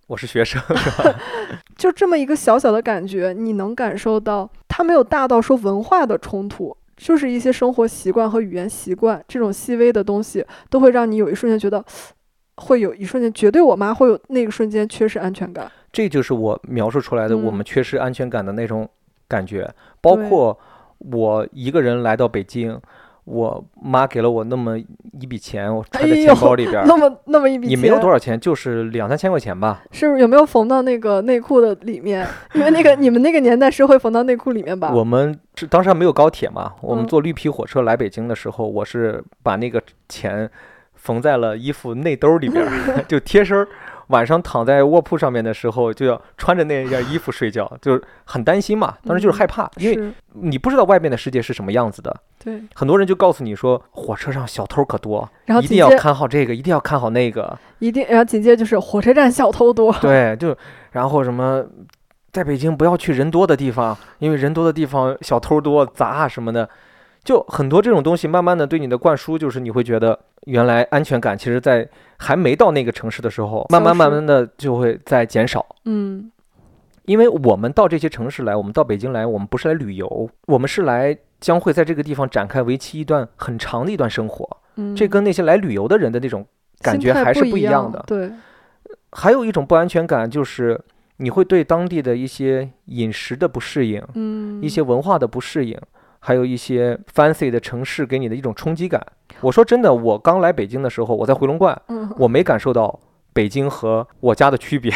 [0.07, 0.62] 我是学生，
[1.77, 11.85] ”就这么一个小小的感觉，你能感受到他没有大到说文化的冲突，就是一些生活习惯和语言习惯这种细微的东西，都会让你有一瞬间觉得，
[12.57, 15.70] 会有一瞬间，绝对我妈会有那个瞬间缺失安全感。
[15.92, 18.88] 这就是我描述出来的我嗯们缺失安全感的那种
[19.27, 19.68] 感觉，
[20.01, 20.57] 包括
[20.99, 22.81] 我一个人来到北京，
[23.27, 29.83] 我妈给了我那么一笔钱，我揣在钱包里边儿，那么那么一笔也没有多少钱，就是两三千块钱吧。
[29.91, 32.27] 是不是有没有缝到那个内裤的里面？
[32.55, 34.93] 因为那个你们那个年代是会缝到内裤里面吧？
[34.95, 40.49] 我们是当时还没有高铁嘛，我们嗯坐绿皮火车来北京的时候，我是把那个钱
[40.95, 42.71] 缝在了衣服内兜里边儿，
[43.09, 43.67] 就贴身儿。
[44.09, 48.97] 晚上躺在卧铺上面的时候，就要穿着那件衣服睡觉， 就是很担心嘛。
[49.05, 52.14] 当时就是嗯害怕，因为你不知道外面的世界是什么样子的。
[52.42, 57.59] 对，很多人就告诉你说，火车上小偷可多，然后一定要看好这个，一定要看好那个。
[57.81, 59.92] 一定，然后紧接着就是火车站小偷多。
[60.01, 60.57] 对，就
[60.92, 61.64] 然后什么，
[62.33, 66.69] 在北京不要去人多的地方，因为人多的地方小偷多、砸啊什么的，
[67.25, 75.64] 就很多这种东西，慢慢的对你的灌输，就是你会觉得原来安全感其实在还没到那个城市的时候，慢慢慢慢的就会在减少。
[75.85, 76.31] 嗯
[77.07, 84.57] 因为我们到这些城市来，我们到北京来，我们不是来旅游，我们是来将会在这个地方展开为期一段很长的一段生活。
[84.74, 86.44] 嗯，这跟那些来旅游的人的那种
[86.81, 88.02] 感觉还是不不一样的。
[88.09, 88.33] 对，
[89.12, 90.81] 还有一种不安全感，就是
[91.18, 95.79] 你会对当地的一些饮食的不适应，嗯，一些文化的不适应，
[96.18, 99.00] 还有一些 fancy 的城市给你的一种冲击感。
[99.40, 102.99] 我说真的，我刚来北京的时候，我在回龙观，嗯我没感受到
[103.33, 104.92] 北京和我家的区别，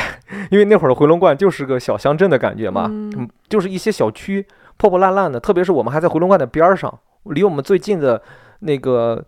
[0.50, 8.22] 因为那会儿的回龙观就是个小乡镇的感觉嘛，嗯嗯，就是一些小区破破烂烂的，特别是我们还在回龙观的边儿上，离我们最近的
[8.60, 9.24] 那个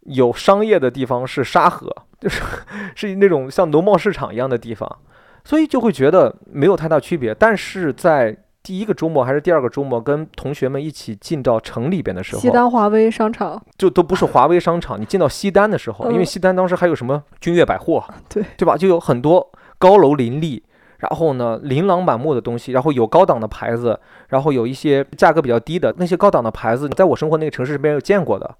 [0.00, 2.42] 有商业的地方是沙河，就是
[2.96, 4.98] 是那种像农贸市场一样的地方，
[5.44, 7.32] 所以就会觉得没有太大区别。
[7.32, 8.36] 但是在
[8.68, 18.76] 第一个周末还是第二个周末，跟同学们一起进到城里边的时候，西单华威商场，就都不是华威商场，你进到西单的时候，因为嗯西单当时还有什么君悦百货，对对吧？
[18.76, 20.62] 就有很多高楼林立，
[20.98, 28.54] 然后呢琳琅满目的东西，然后有高档的牌子，然后有一些价格比较低的那些高档的牌子，在我生活那个城市是没有见过的。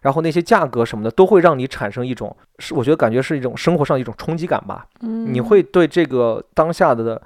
[0.00, 4.84] 然后那些价格什么的都会让你产生一种，是我觉得感觉是一种生活上的一种冲击感吧。
[5.02, 7.22] 嗯，你会对这个当下的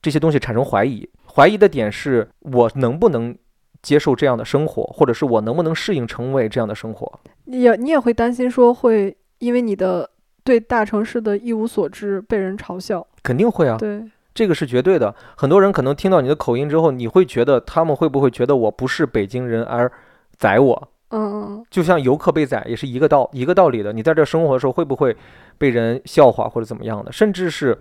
[0.00, 3.36] 这些东西产生怀疑，怀疑的点是我能不能
[3.82, 7.20] 接受这样的生活，或者是我能不能适应成为这样的生活。
[7.44, 10.08] 你也你也会担心说会因为你的
[10.42, 15.14] 对大城市的一无所知被人嘲笑，肯定会啊，对，这个是绝对的。
[15.36, 19.90] 很多人可能听到你的口音之后，你会觉得他们会不会觉得我不是北京人而
[20.36, 20.88] 宰我？
[21.10, 23.92] 嗯就像游客被宰也是一个道一个道理的。
[23.92, 25.16] 你在这生活的时候，会不会
[25.58, 27.12] 被人笑话或者怎么样的？
[27.12, 27.78] 甚至是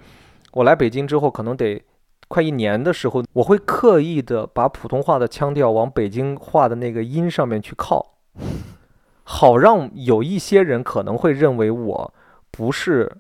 [0.52, 1.82] 我来北京之后，可能得
[2.34, 8.16] 快一年的时候，我会刻意的把普通话的腔调往北京话的那个音上面去靠，
[9.24, 12.14] 好让有一些人可能会认为我
[12.50, 13.12] 不是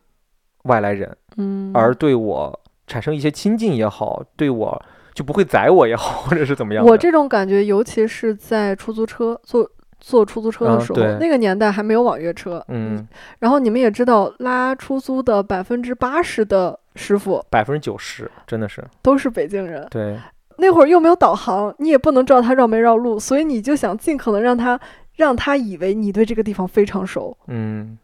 [0.63, 1.15] 外来人。
[1.37, 6.83] 嗯，而对我产生一些亲近也好，对我就不会宰我也好， 或者是怎么样。
[6.83, 13.07] 我这种感觉，尤其是在出租车坐坐出租车的时候，嗯那个年代还没有网约车，嗯，
[13.39, 19.87] 然后你们也知道，拉出租的百分之八十的师傅百分之九十真的是都是北京人。
[19.89, 20.19] 对，
[20.57, 24.79] 那会儿又没有导航，你也不能知道他绕没绕路，所以你就想尽可能让他
[25.15, 27.35] 让他以为你对这个地方非常熟。
[27.47, 27.97] 嗯，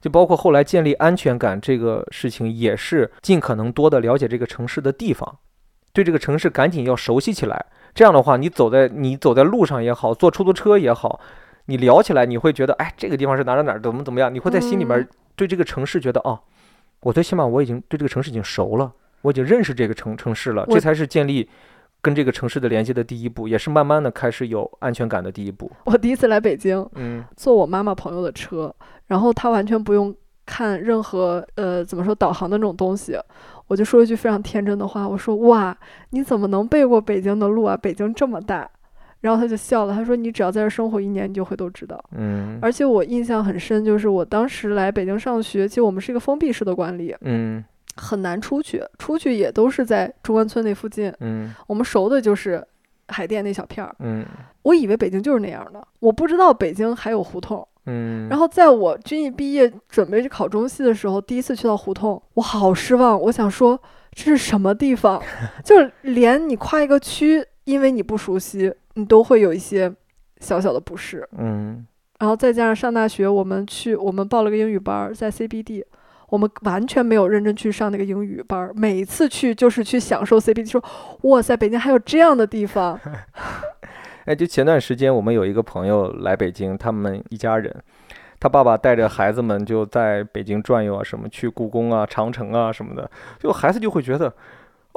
[0.00, 5.38] 就包括后来建立安全感这个事情，也是尽可能多的了解这个城市的地方，
[5.92, 7.66] 对这个城市赶紧要熟悉起来。
[7.94, 11.18] 这样的话，你走在你走在路上也好，坐出租车也好，
[11.64, 16.38] 你聊起来，你会觉得，哎，这个地方是哪儿哪儿哪，怎么怎么样，你会在心里边嗯对这个城市觉得，哦，
[17.00, 21.48] 我最起码我已经对这个城市已经熟了，我已经认识这个城城市了，这才是建立
[22.00, 25.70] 跟这个城市的连接的第一步，也是慢慢的开始有安全感的第一步。
[25.84, 28.74] 我第一次来北京，嗯坐我妈妈朋友的车，
[29.06, 33.18] 然后她完全不用看任何呃怎么说导航的那种东西，
[33.66, 35.76] 我就说一句非常天真的话，我说哇，
[36.10, 37.76] 你怎么能背过北京的路啊？
[37.76, 38.70] 北京这么大。
[39.26, 42.00] 然后他就笑了，他说你只要在这生活一年，你就会都知道。
[42.16, 47.64] 嗯而且我印象很深，就是我当时来北京上学，其实我们是一个封闭式的管理，嗯
[47.96, 51.12] 很难出去，出去也都是在中关村那附近。
[51.20, 52.64] 嗯我们熟的就是
[53.08, 53.92] 海淀那小片儿。
[53.98, 54.24] 嗯
[54.62, 57.66] 我以为北京就是那样的，我不知道北京还有胡同。
[57.88, 63.20] 嗯，然后在我军艺毕业准备去考中戏的时候，第一次去到胡同，我好失望。
[63.22, 63.80] 我想说
[64.12, 65.22] 这是什么地方？
[65.64, 69.90] 就是连你跨一个区，因为你不熟悉，你都会有一些
[70.40, 71.26] 小小的不适。
[71.38, 71.86] 嗯
[72.18, 75.84] 然后再加上上大学，我们去我们报了个英语班，在 CBD，
[76.30, 80.82] 我们完全没有认真去上那个英语班儿，每一次去就是去享受 CBD，说
[81.24, 82.98] 哇塞，北京还有这样的地方。
[84.24, 87.70] 哎，就前段时间我们有一个朋友来北京，他们一家人，
[88.40, 94.32] 他爸爸带着孩子们就在北京转悠啊，什么去故宫啊、长城啊什么的，就孩子就会觉得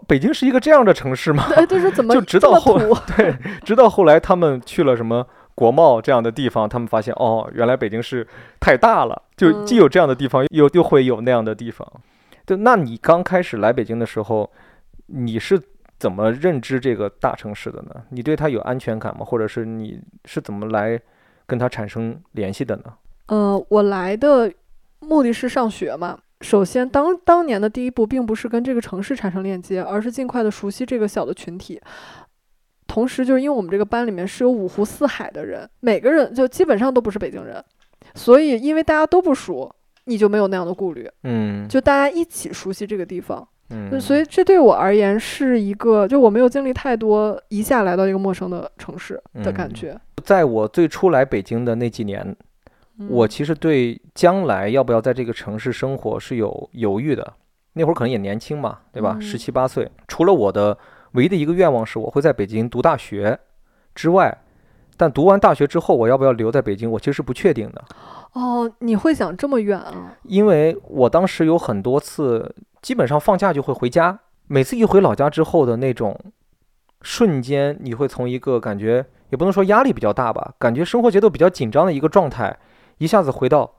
[0.08, 1.46] 北京是一个这样的城市吗？
[1.56, 8.26] 哎，就是怎么 就直到后土 对，直到后来他们去了什么国贸这样的地方，他们发现哦，原来北京是
[8.60, 11.88] 太大了，就既嗯有这样的地方，又又会有那样的地方。
[12.46, 14.50] 就那你刚开始来北京的时候，
[15.08, 15.62] 你是
[16.00, 17.92] 怎么认知这个大城市的呢？
[18.10, 19.26] 你对它有安全感吗？
[19.26, 21.00] 或者是你是怎么来
[21.46, 22.84] 跟它产生联系的呢？
[23.28, 24.52] 呃，我来的
[25.00, 26.18] 目的是上学嘛。
[26.42, 31.80] 首先当当年的第一步，并不是跟这个城市产生链接，而是尽快的熟悉这个小的群体。
[32.88, 37.64] 同时，就是因为我们这个班里面是有五湖四海的人，每个人就基本上都不是北京人，
[38.16, 39.72] 所以因为大家都不熟，
[40.06, 43.48] 你就没有那样的顾虑，嗯，就大家一起熟悉这个地方。
[43.72, 50.02] 嗯，所以这对我而言是一个，就我没有经历太多一下来到一个陌生的城市的感嗯觉。
[50.24, 52.36] 在我最初来北京的那几年，
[53.08, 57.34] 我嗯其实对将来要不要在这个城市生活是有犹豫的。
[57.74, 59.16] 那会儿可能也年轻嘛，对吧？
[59.18, 60.78] 嗯十七八岁，除了我的
[61.12, 63.40] 唯一的一个愿望是我会在北京读大学
[63.94, 64.36] 之外，
[64.98, 67.86] 但读完大学之后我要不要留在北京，我其实是不确定的。
[68.34, 70.18] 哦，你会想这么远啊？
[70.24, 76.20] 因为我当时有很多次，基本上放假就会回家，每次一回老家之后的那种
[77.02, 82.58] 瞬间，你会从一个感觉也不能说压力比较大吧，感觉生活节奏比较紧张的一个状态，
[83.00, 83.76] 一下子回到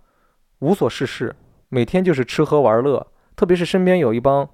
[0.59, 1.35] 无所事事，
[1.69, 3.07] 每天就是吃喝玩乐，
[3.37, 4.47] 特别是身边有一帮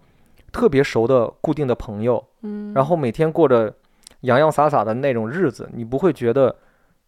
[0.52, 3.74] 特别熟的固定的朋友，嗯，然后每天过着
[4.20, 6.55] 洋洋洒洒的那种日子，你不会觉得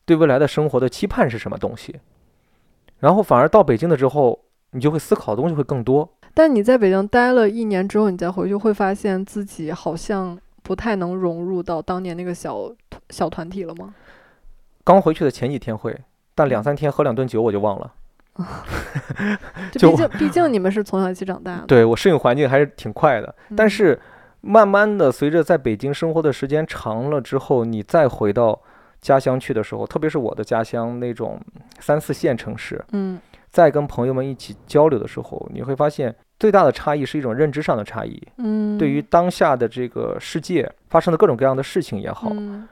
[0.05, 2.01] 对未来的生活的期盼是什么东西，
[2.99, 4.38] 然后反而到北京了之后，
[4.71, 6.09] 你就会思考的东西会更多。
[6.35, 12.71] 但你在北京待了一年之后，你再回去会发现自己好像不太能融入到当年那个小
[13.11, 13.94] 小团体了吗？
[14.85, 15.99] 刚回去的前几天会，
[16.38, 17.92] 但两三天喝两顿酒我就忘了。
[19.72, 24.01] 就就毕竟毕竟你们是从小一起长大的，对我适应环境还是挺快的，但嗯是
[24.42, 28.57] 慢慢的随着在北京生活的时间长了之后，你再回到
[29.01, 31.40] 家乡去的时候，特别是我的家乡那种
[31.81, 33.18] 三四线城市，嗯。
[33.51, 38.22] 再跟朋友们一起交流的时候，你会发现最大的差异是一种认知上的差异。
[38.37, 42.68] 嗯，对于当下的这个世界发生的各种各样的事情也好，嗯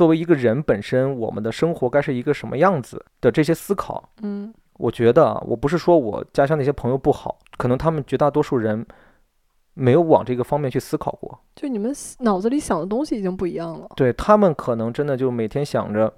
[0.00, 8.86] 作为一个人本身，我们的生活该是一个什么样子的这些思考，嗯我觉得啊，我不是说我家乡那些朋友不好，可能他们绝大多数人
[9.74, 11.38] 没有往这个方面去思考过。
[11.54, 16.10] 就你们脑子里想的东西已经不一样了，对他们可能真的就每天想着，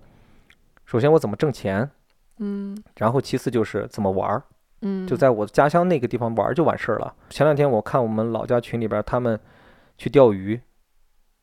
[0.84, 1.90] 首先我怎么挣钱，
[2.38, 4.44] 嗯然后其次就是怎么玩儿。
[4.82, 7.12] 嗯，就在我家乡那个地方玩儿就完事儿了。
[7.30, 9.36] 前两天我看我们老家群里边儿他们
[9.98, 10.60] 去钓鱼，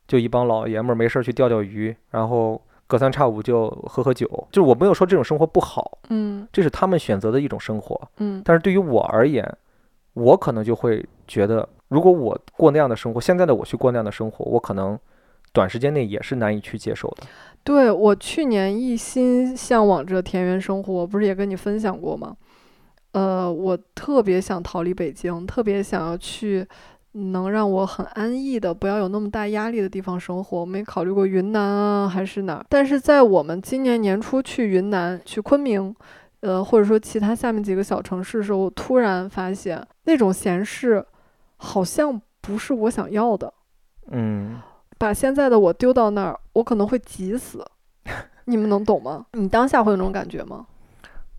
[0.09, 4.27] 就一帮老爷们儿没事儿去钓钓鱼，然后隔三差五就喝喝酒。
[4.51, 8.09] 就是我没有说这种生活不好，嗯这是他们选择的一种生活。
[8.17, 9.47] 嗯但是对于我而言，
[10.13, 14.97] 我可能就会觉得，如果我过那样的生活，现在的我去过那样的生活，我可能
[15.53, 17.27] 短时间内也是难以去接受的。
[17.63, 22.35] 对我去年一心向往着田园生活，不是也跟你分享过吗？
[23.11, 26.65] 呃，我特别想逃离北京，特别想要去
[27.13, 30.59] 能让我很安逸的，不要有那么大压力的地方生活。
[30.59, 32.65] 我没考虑过云南啊，还是哪儿。
[32.69, 35.93] 但是在我们今年年初去云南、去昆明，
[36.41, 41.03] 呃，或者说其他下面几个小城市的时候，我突然发现那种闲适
[41.57, 43.53] 好像不是我想要的。
[44.11, 44.59] 嗯，
[44.97, 47.65] 把现在的我丢到那儿，我可能会急死。
[48.45, 49.25] 你们能懂吗？
[49.33, 50.65] 你当下会有那种感觉吗？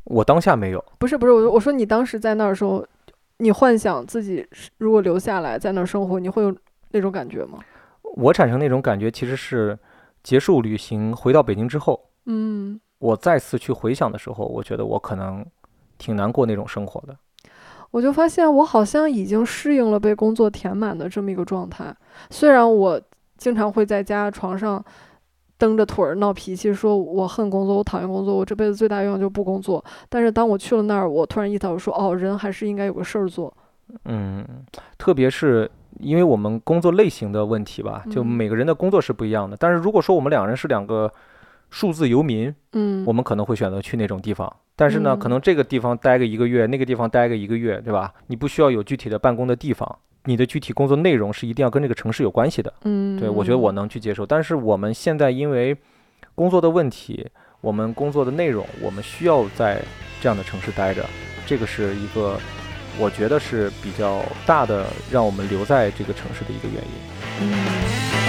[0.05, 0.85] 我当下没有。
[0.99, 2.85] 不是不是，我我说你当时在那儿的时候，
[3.41, 6.55] 你幻想自己是如果留下来在那儿生活，你会有
[6.91, 7.59] 那种感觉吗？
[8.03, 9.79] 我产生那种感觉，其实是
[10.23, 15.45] 结束旅行回到北京之后，嗯，我再次去回想的时候，我觉得我可能
[15.97, 17.17] 挺难过那种生活的。
[17.91, 21.93] 我就发现我好像已经适应了被工作填满的这么一个状态。
[22.31, 23.01] 虽然我
[23.37, 24.85] 经常会在家床上
[25.61, 29.85] 蹬着腿儿闹脾气，说我恨工作，我讨厌工作，我这辈子最大愿望就是不工作。
[30.09, 33.55] 但是当我去了那儿，我突然意识到说，哦，人还是应该有个事儿做。
[34.07, 34.43] 嗯，
[34.97, 39.57] 特别是因为我们工作类型的问题吧，就嗯每个人的工作是不一样的。
[39.57, 41.13] 但是如果说我们两人是两个
[41.69, 44.51] 数字游民，嗯，我们可能会选择去那种地方。
[44.77, 48.15] 但是呢，可嗯能这个地方待个一个月，那个地方待个一个月，对吧？
[48.29, 52.73] 你不需要有具体的办公的地方，你的具体工作内容是一定要跟这个城市有关系的。
[52.85, 54.27] 嗯，对，我觉得我能去接受。
[54.27, 55.77] 但是我们现在因为
[56.35, 57.27] 工作的问题，
[57.61, 59.83] 我们工作的内容，我们需要在
[60.21, 61.05] 这样的城市待着，
[61.47, 62.39] 这个是一个
[62.99, 66.91] 我觉得是比较大的让我们留在这个城市的一个原因。
[67.43, 68.20] 嗯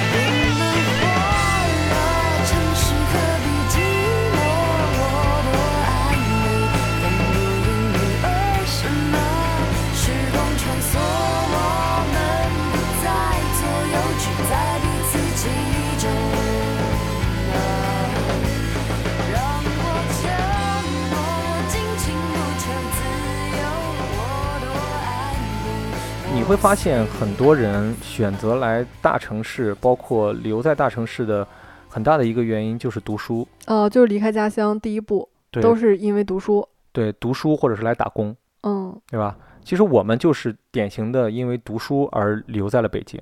[26.51, 31.47] 会发现很多人选择来大城市，包括留在大城市的
[31.87, 36.67] 很大的一个原因就是读书，哦、就是离开家乡第一步对，都是因为读书。
[36.91, 39.37] 对读书或者是来打工，嗯对吧？
[39.63, 43.17] 其实我们就是典型的因为读书而留在了北京，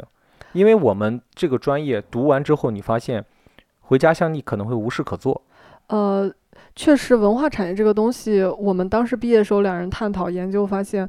[0.53, 3.23] 因为我们这个专业读完之后，你发现
[3.81, 5.39] 回家乡你可能会无事可做。
[5.89, 6.27] 呃，
[6.75, 11.07] 确实文化产业这个东西，我们当时毕业的时候两人探讨研究，发现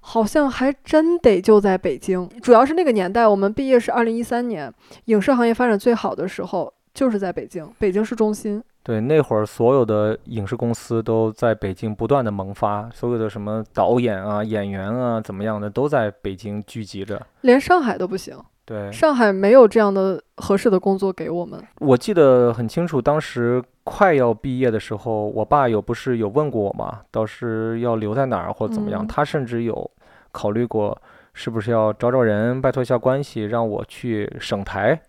[0.00, 2.28] 好像还真得就在北京。
[2.42, 4.72] 主要是那个年代，我们毕业是二零一三年，
[5.06, 8.62] 影视行业发展最好的时候就是在北京，北京市中心。
[8.82, 17.20] 对，那会儿所有的影视公司都在北京不断的萌发，所有的什么导演啊、演员啊怎么样的都在北京聚集着。
[17.42, 18.34] 连上海都不行，
[18.70, 21.60] 对，上海没有这样的合适的工作给我们。
[21.80, 29.08] 我记得很清楚，当时快要毕业的时候，我爸有不是有问过我嘛，倒是要留在哪儿或者怎么样，嗯。
[29.08, 29.90] 他甚至有
[30.30, 30.96] 考虑过
[31.34, 35.00] 是不是要找找人，拜托一下关系，让我去省台、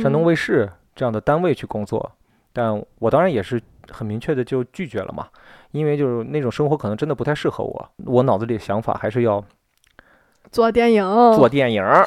[0.00, 2.12] 山东嗯卫视这样的单位去工作。
[2.52, 3.60] 但我当然也是
[3.90, 5.26] 很明确的就拒绝了嘛，
[5.72, 9.42] 因为就是那种生活可能真的不太适合我，我脑子里的想法还是要
[10.50, 11.02] 做电影，
[11.34, 12.06] 做电影儿，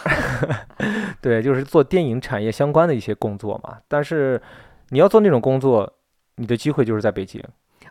[1.22, 3.78] 对，就是做电影产业相关的一些工作嘛。
[3.88, 4.42] 但是
[4.90, 5.92] 你要做那种工作，
[6.36, 7.44] 你的机会就是在北京。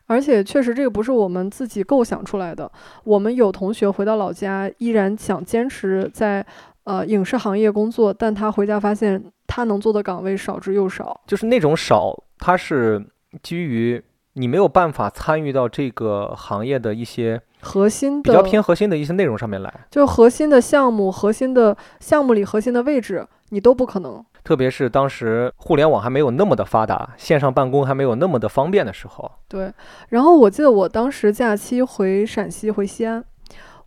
[0.07, 2.71] 而且确实这个不是我们自己构想出来的。
[3.05, 6.45] 我们有同学回到老家，依然想坚持在
[6.83, 11.21] 呃影视行业工作，但他回家发现他能做的岗位少之又少。
[11.29, 13.01] 就是那种少，它是
[13.41, 19.73] 基于你没有办法参与到这个行业的一些核心的比较偏核心的一些内容上面来。
[19.91, 24.25] 就是核心的项目、核心的项目里核心的位置，你都不可能。
[24.43, 29.71] 特别是当时互联网还没有那么的发达，线上办公还没有那么的方便的时候，对，
[30.09, 33.23] 然后我记得我当时假期回陕西回西安，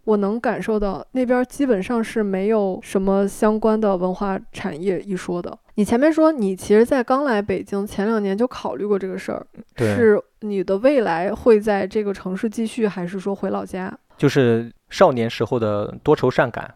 [0.06, 5.58] 我能感受到那边儿基本上是没有什么相关的文化产业一说的。
[5.76, 9.45] 你前面说你其实，在刚来北京前两年就考虑过这个事儿，
[9.78, 13.91] 是你的未来会在这个城市继续，还是说回老家？
[14.16, 16.76] 就是少年时候的多愁善感。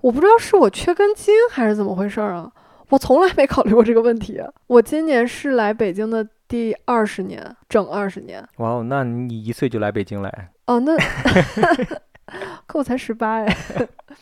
[0.00, 2.50] 我不知道是我缺根筋还是怎么回事儿啊，
[2.90, 4.40] 我从来没考虑过这个问题。
[4.68, 8.46] 我今年是来北京的第二十年，整二十年。
[8.58, 10.50] 哇哦，那你一岁就来北京来？
[10.66, 10.96] 哦，那
[12.66, 13.56] 可我才十八哎，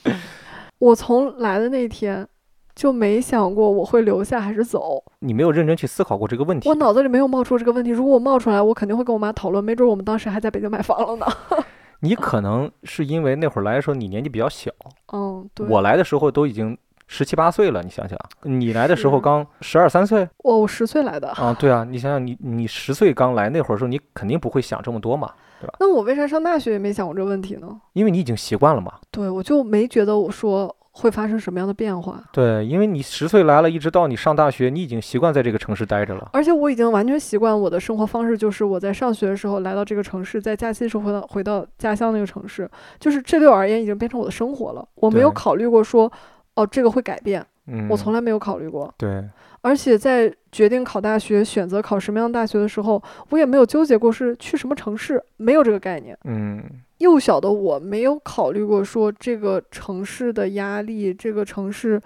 [0.79, 2.27] 我从来的那天
[2.75, 6.75] 就没想过我会留下还是走，你没有认真去思考过这个问题我。
[6.75, 7.91] 脑子里没有冒出这个问题。
[7.91, 11.27] 如果我冒出来，我肯定会跟我妈讨论，没准我们当时还在北京买房了呢。
[12.01, 14.71] 你可能是因为那会儿来的时候你年纪比较小，
[15.13, 16.77] 嗯，对，我来的时候都已经
[17.07, 25.33] 十七八岁了，你想想，你来的时候刚十二三岁我我十岁来的，啊，对啊，你想想你你十岁刚来那会儿的时候，你肯定不会想这么多嘛，
[25.81, 27.81] 那我为啥上大学也没想过这个问题呢？
[27.93, 28.95] 因为你已经习惯了嘛。
[29.11, 32.23] 对，我就没觉得我说会发生什么样的变化。
[32.33, 36.31] 对，因为你十岁来了，一直到你上大学，你已经习惯在这个城市待着了。
[36.33, 44.87] 而且我已经完全习惯我的生活方式，就是我在上学的时候来到这个城市，在假期的时候回到回到家乡那个城市，就是这对我而言已经变成我的生活了。
[44.95, 46.11] 我没有考虑过说，
[46.55, 48.93] 哦，这个会改变，嗯，我从来没有考虑过。
[48.97, 49.25] 对，
[49.65, 56.15] 而且在决定考大学、选择考什么样的大学的时候，我也没有纠结过是去什么城市，没有这个概念。
[56.25, 56.63] 嗯，
[56.99, 61.99] 幼小的我没有考虑过说这个城市的压力，这个城市，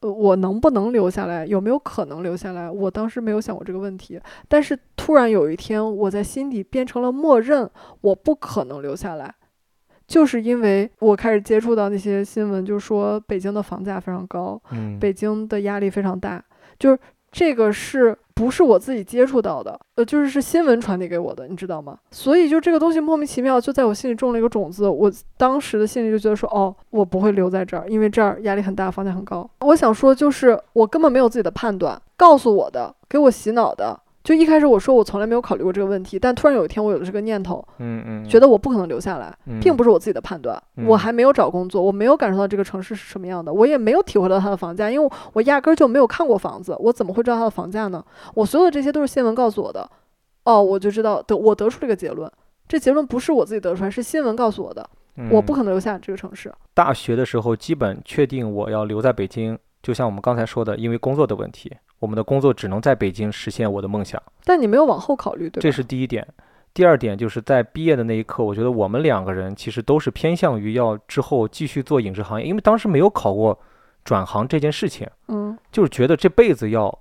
[0.00, 2.68] 呃，我能不能留下来，有没有可能留下来？
[2.68, 4.20] 我当时没有想过这个问题。
[4.48, 9.32] 但是突然有一天，我在心底变成了默认，我不可能留下来，
[10.08, 16.44] 就是因为我开始接触到那些新闻，就说北京的房价非常高，嗯，北京的压力非常大，
[16.78, 16.98] 就是
[17.32, 21.98] 这个是不是我自己接触到的，呃，就是是新闻传递给我的，你知道吗？
[22.10, 24.88] 所以就这个东西莫名其妙就在我心里种了一个种子。
[24.88, 29.48] 我当时的心里就觉得说，哦，我不会留在这儿，因为这儿压力很大，房价很高。
[29.60, 34.00] 我想说，就是我根本没有自己的判断，告诉我的，给我洗脑的。
[34.26, 40.60] 就一开始我说我从来没有考虑过这个问题，但突然有一天我有了这个念头，嗯嗯，觉得我不可能留下来，嗯并不是我自己的判断。
[40.78, 48.04] 嗯我还没有找工作，我没有感受到这个城市是什么样的，我也没有体会到它的房价，因为我压根儿就没有看过房子，我怎么会知道它的房价呢？
[48.34, 49.88] 我所有的这些都是新闻告诉我的，
[50.42, 52.28] 哦，我就知道得我得出这个结论，
[52.66, 54.90] 这结论不是我自己得出来，是新闻告诉我的，
[55.30, 56.52] 我不嗯可能留下这个城市。
[56.74, 65.62] 大学的时候基本确定我要留在北京，就像我们刚才说的，因为工作的问题，我们的工作只能在北京实现我的梦想，但你没有往后考虑，对吧？
[65.62, 66.26] 这是第一点。
[66.74, 73.58] 第二点就是在毕业的那一刻，我觉得我们两个人其实都是偏向于要之后继续做影视行业，因为当时没有考过
[74.04, 76.98] 转行这件事情，嗯就是觉得这辈子要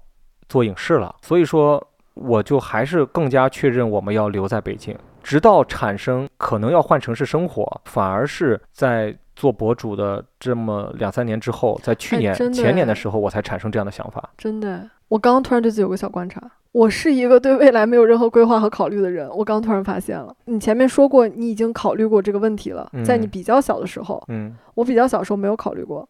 [0.47, 14.29] 做影视了，所以说我就还是更加确认我们要留在北京，直到产生可能要换城市生活，反而是在做博主的这么两三年之后，在去年、前年的时候，我才产生这样的想法。
[14.37, 16.39] 真的，我刚刚突然对自己有个小观察，
[16.73, 19.27] 我是一个对未来没有任何规划和考虑的人。
[19.29, 26.07] 我刚突然发现了，你前面说过你已经考虑过这个问题了，在你嗯比较小的时候，嗯我比较小时候没有考虑过，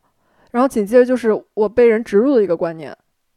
[0.51, 2.93] 然后紧接着就是我被人植入的一个观念，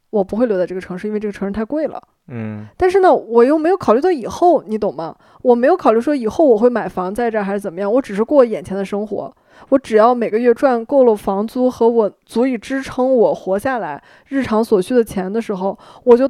[0.09, 2.01] 我不会留在这个城市，因为这个城市太贵了。
[2.27, 5.15] 嗯但是呢，我又没有考虑到以后，你懂吗？
[5.41, 9.33] 我没有考虑说以后我会买房在这儿还是怎么样，我只是过眼前的生活。
[9.69, 16.29] 我只要每个月赚够了房租和我足以支撑我活下来日常所需的钱的时候，我就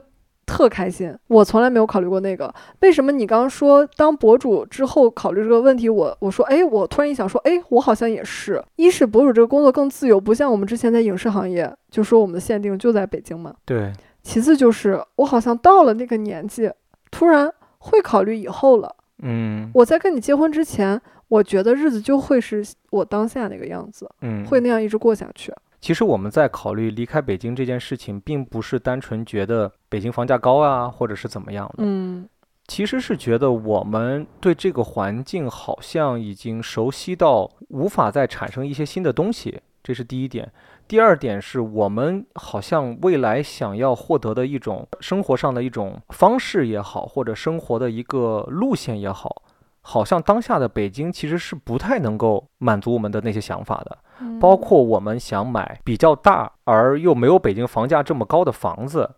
[0.49, 1.15] 特开心。
[1.27, 2.51] 我从来没有考虑过那个。
[2.81, 5.87] 为什么你刚刚说当博主之后考虑这个问题？
[5.87, 8.61] 我我说，哎，我突然一想说，哎，我好像也是。
[8.75, 13.53] 一是博主这个工作更自由，不像我们之前在影视行业，就说我们的限定就在北京嘛。
[13.63, 13.93] 对，
[14.23, 16.71] 其次就是我好像到了那个年纪，
[17.11, 18.95] 突然会考虑以后了。
[19.21, 25.53] 嗯我在跟你结婚之前，我觉得日子就会是我当下那个样子，嗯，会那样一直过下去。
[25.81, 31.75] 其实我们在考虑离开北京这件事情，并不是单纯觉得北京房价高啊，或者是怎么样的。
[31.79, 32.27] 嗯
[32.67, 40.51] 其实是觉得我们对这个环境好像已经熟悉到无法再产生一些新的东西，这是第一点。
[40.87, 49.41] 第二点是我们好像未来想要获得的一种生活上的一种方式也好，或者生活的一个路线也好，
[49.81, 53.97] 好像当下的北京其实是不太能够满足我们的那些想法的。
[54.39, 59.09] 包括我们想买比较大而又没有北京房价这么高的房子，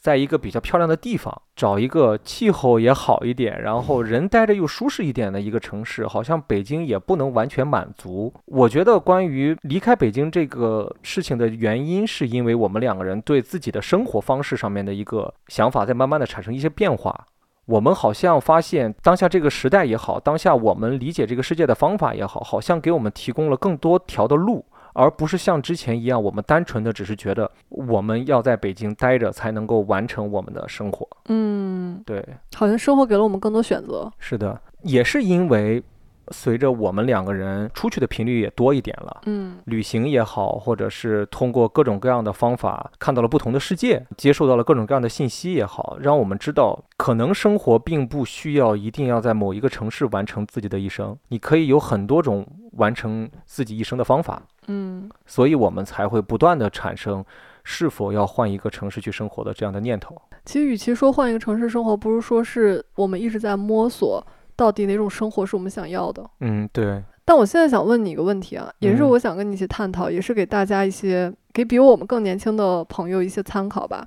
[0.00, 8.32] 在一个比较漂亮的地方，找一个气候也好一点，然后人待着又舒适一点的一个城市，好像北京也不能完全满足。
[8.44, 17.26] 我觉得关于离开北京这个事情的原因，是因为我们两个人对自己的生活方式上面的一个想法在慢慢的产生一些变化。
[17.66, 31.08] 我们好像发现，当下这个时代也好，当下我们理解这个世界的方法也好，好像给我们提供了更多条的路，而不是像之前一样，我们单纯的只是觉得我们要在北京待着才能够完成我们的生活。
[31.28, 32.22] 嗯，对，
[32.54, 34.12] 好像生活给了我们更多选择。
[34.18, 35.82] 是的，也是因为
[36.30, 39.22] 随着我们两个人出去的频率也多一点了。
[39.26, 57.24] 嗯旅行也好，或者是通过各种各样的方法看到了不同的世界，接受到了各种各样的信息也好，让我们知道，可能生活并不需要一定要在某一个城市完成自己的一生，你可以有很多种完成自己一生的方法，嗯所以我们才会不断的产生
[57.62, 60.20] 是否要换一个城市去生活的这样的念头。
[60.44, 64.24] 其实与其说换一个城市生活，不如说是我们一直在摸索
[64.56, 66.24] 到底哪种生活是我们想要的。
[66.40, 74.06] 嗯，对，但我现在想问你一个问题啊，也是嗯我想跟你一起探讨，也是给大家一些给比我们更年轻的朋友一些参考吧。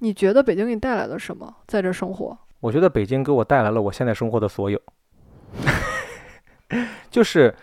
[0.00, 1.54] 你觉得北京给你带来了什么？
[1.66, 2.36] 在这生活？
[2.60, 4.80] 我觉得北京给我带来了我现在生活的所有，
[7.10, 7.54] 就是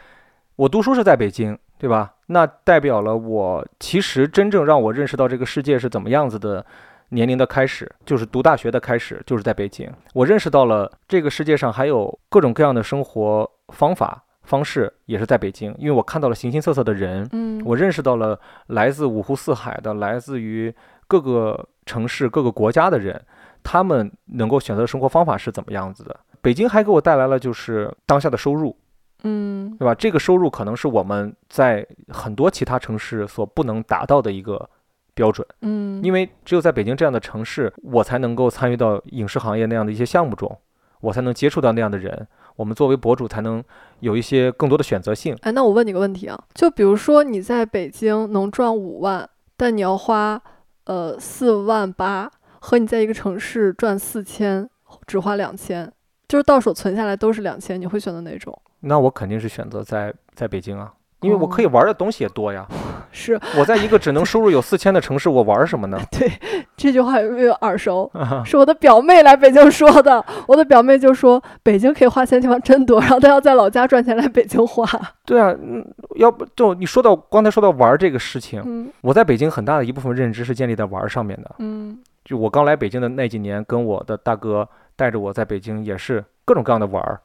[0.56, 2.14] 我读书是在北京，对吧？
[2.28, 6.66] 那代表了我其实真正让我认识到这个世界是怎么样子的
[7.12, 9.90] 年龄的开始，就是读大学的开始，就是在北京。
[10.14, 20.74] 我认识到了这个世界上还有各种各样的生活方法方式，也是在北京，因为我看到了形形色色的人，嗯，我认识到了来自五湖四海的、来自于
[21.08, 23.22] 各个城市、各个国家的人，
[23.62, 26.18] 他们能够选择的生活方法是怎么样子的。
[26.42, 28.76] 北京还给我带来了就是当下的收入，
[29.24, 29.94] 嗯对吧？
[29.94, 34.68] 这个收入可能是我们在很多其他城市所不能达到的一个
[35.14, 40.58] 标准，嗯，因为只有在北京这样的城市，我才能够参与到影视行业那样的一些项目中，
[41.02, 42.28] 我才能接触到那样的人。
[42.58, 43.64] 我们作为博主才能
[44.02, 45.36] 有一些更多的选择性。
[45.42, 50.40] 哎，那我问你个问题啊，就比如说你在北京能赚五万，但你要花
[50.86, 54.70] 呃四万八和你在一个城市赚四千，
[55.08, 55.92] 只花两千，
[56.28, 58.62] 就是到手存下来都是两千，你会选择哪种？
[58.82, 62.66] 那我肯定是选择在在北京啊，因为我可以哦玩的东西也多呀。
[63.14, 66.00] 是我在一个只能 收入有四千的城市，我玩什么呢？
[66.12, 66.32] 对
[66.78, 68.10] 这句话有没有耳熟？
[68.46, 70.24] 是我的表妹来北京说的。
[70.48, 74.86] 我的表妹就说北京可以花钱的地方真多，然后她要在老家赚钱来北京花。
[75.26, 81.56] 对啊，嗯，要不就你说到刚才说到玩这个事情，嗯我在北京很大的一部分认知是建立在玩上面的。
[81.60, 87.20] 嗯就我刚来北京的那几年，跟我的大哥带着我在北京也是各种各样的玩儿，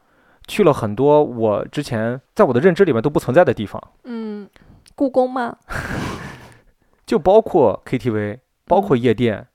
[0.47, 4.49] 去了很多我之前在我的认知里面都不存在的地方，嗯，
[4.95, 5.57] 故宫吗？
[7.07, 9.47] 就包括 KTV，包括夜店，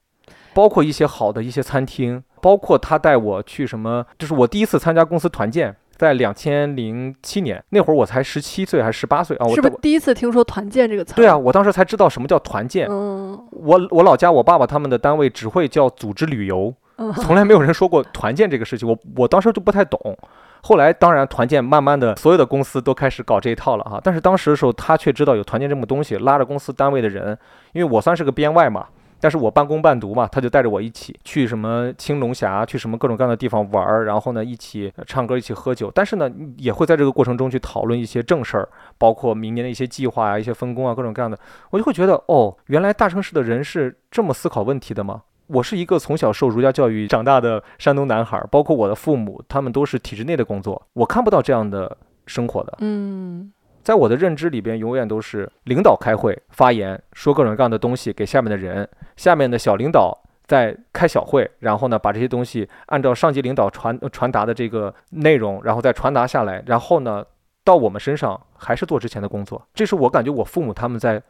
[0.53, 5.75] 包括一些好的一些餐厅，包括他带我去什么，就是我第一次参加公司团建。
[5.97, 9.45] 在两千零七年那会儿，我才十七岁还是十八岁啊？
[9.45, 11.13] 我是不是第一次听说“团建”这个词？
[11.13, 12.87] 对啊，，我当时才知道什么叫团建。
[12.89, 20.17] 嗯我我老家我爸爸他们的单位只会叫组织旅游，嗯从来没有人说过团建这个事情，我我当时就不太懂。
[20.63, 27.37] 后来当然团建慢慢的所有的公司都开始搞这一套了哈，但是当时的时候他却知道有团建这么东西，拉着公司单位的人，
[27.73, 28.85] 因为我算是个编外嘛，
[29.19, 41.37] 但是我半工半读嘛，他就带着我一起去什么青龙峡，去什么各种各样的地方玩儿，然后呢一起唱歌，一起喝酒，但是呢也会在这个过程中去讨论一些正事儿，包括明年的一些计划啊、一些分工啊，各种各样的，
[41.71, 45.23] 我就会觉得哦，原来大城市的人是这么思考问题的吗？
[45.51, 52.77] 我是一个从小受儒家教育长大的山东男孩儿，包括我的父母，他们都是体制内的工作，我看不到这样的生活的。
[52.79, 53.51] 嗯
[53.83, 58.87] 在我的认知里边，永远都是领导开会发言，说各种各样的东西给下面的人，
[59.17, 67.25] 下面的小领导在开小会，然后呢把这些东西按照上级领导传呃传达的这个内容，然后再传达下来，然后呢
[67.63, 69.61] 到我们身上还是做之前的工作。
[69.73, 71.21] 这是我感觉我父母他们在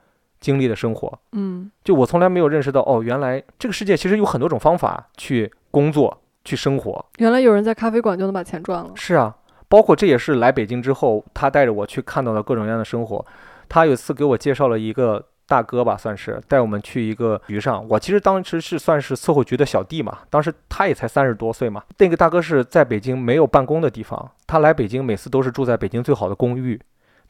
[0.42, 1.18] 经历的生活。
[1.32, 7.06] 嗯就我从来没有认识到，哦，原来这个世界其实有很多种方法去工作、去生活。
[7.20, 8.92] 原来有人在咖啡馆就能把钱赚了。
[8.96, 9.34] 是啊，
[9.70, 13.26] 包括这也是来北京之后，他带着我去看到的各种各样的生活。
[13.70, 17.88] 他有一次给我介绍了一个大哥吧，算是带我们去一个局上。
[17.88, 21.84] 我其实当时是算是伺候局的小弟嘛，当时他也才三十多岁嘛。
[21.98, 26.80] 那个大哥是在北京没有办公的地方，他来北京每次都是住在北京最好的公寓。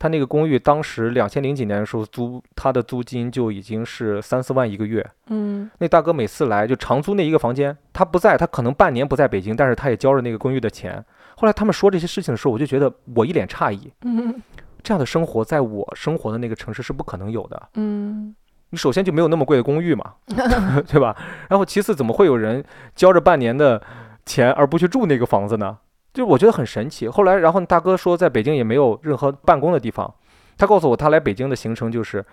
[0.01, 5.07] 他那个公寓当时两千零几年的时候租，他的租金就已经是三四万一个月。
[5.27, 11.05] 嗯那大哥每次来就长租那一个房间，他不在，他可能半年不在北京，但是他也交着那个公寓的钱。
[11.37, 14.41] 后来他们说这些事情的时候，我就觉得我一脸诧异，嗯
[14.81, 17.69] 这样的生活在我生活的那个城市是不可能有的。
[17.75, 18.35] 嗯
[18.71, 20.15] 你首先就没有那么贵的公寓嘛，
[20.87, 21.15] 对吧？
[21.47, 22.63] 然后其次，怎么会有人
[22.95, 23.79] 交着半年的
[24.25, 25.77] 钱而不去住那个房子呢？
[26.13, 27.07] 就我觉得很神奇。
[27.07, 30.13] 后来，然后大哥说在北京也没有任何办公的地方，
[30.57, 32.25] 他告诉我他来北京的行程就是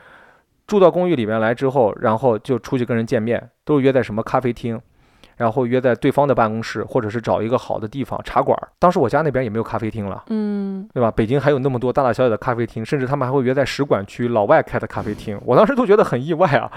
[0.67, 4.81] 住到公寓里面来之后，然后就出去跟人见面，都是约在什么咖啡厅。
[5.37, 8.69] 然后约在对方的办公室，或者是找一个好的地方茶馆儿。
[8.81, 11.13] 当时我家那边也没有咖啡厅了，嗯对吧？
[11.13, 15.41] 北京还有那么多大大小小的咖啡厅，甚至他们还会约在使馆区老外开的咖啡厅。
[15.45, 16.69] 我当时都觉得很意外啊！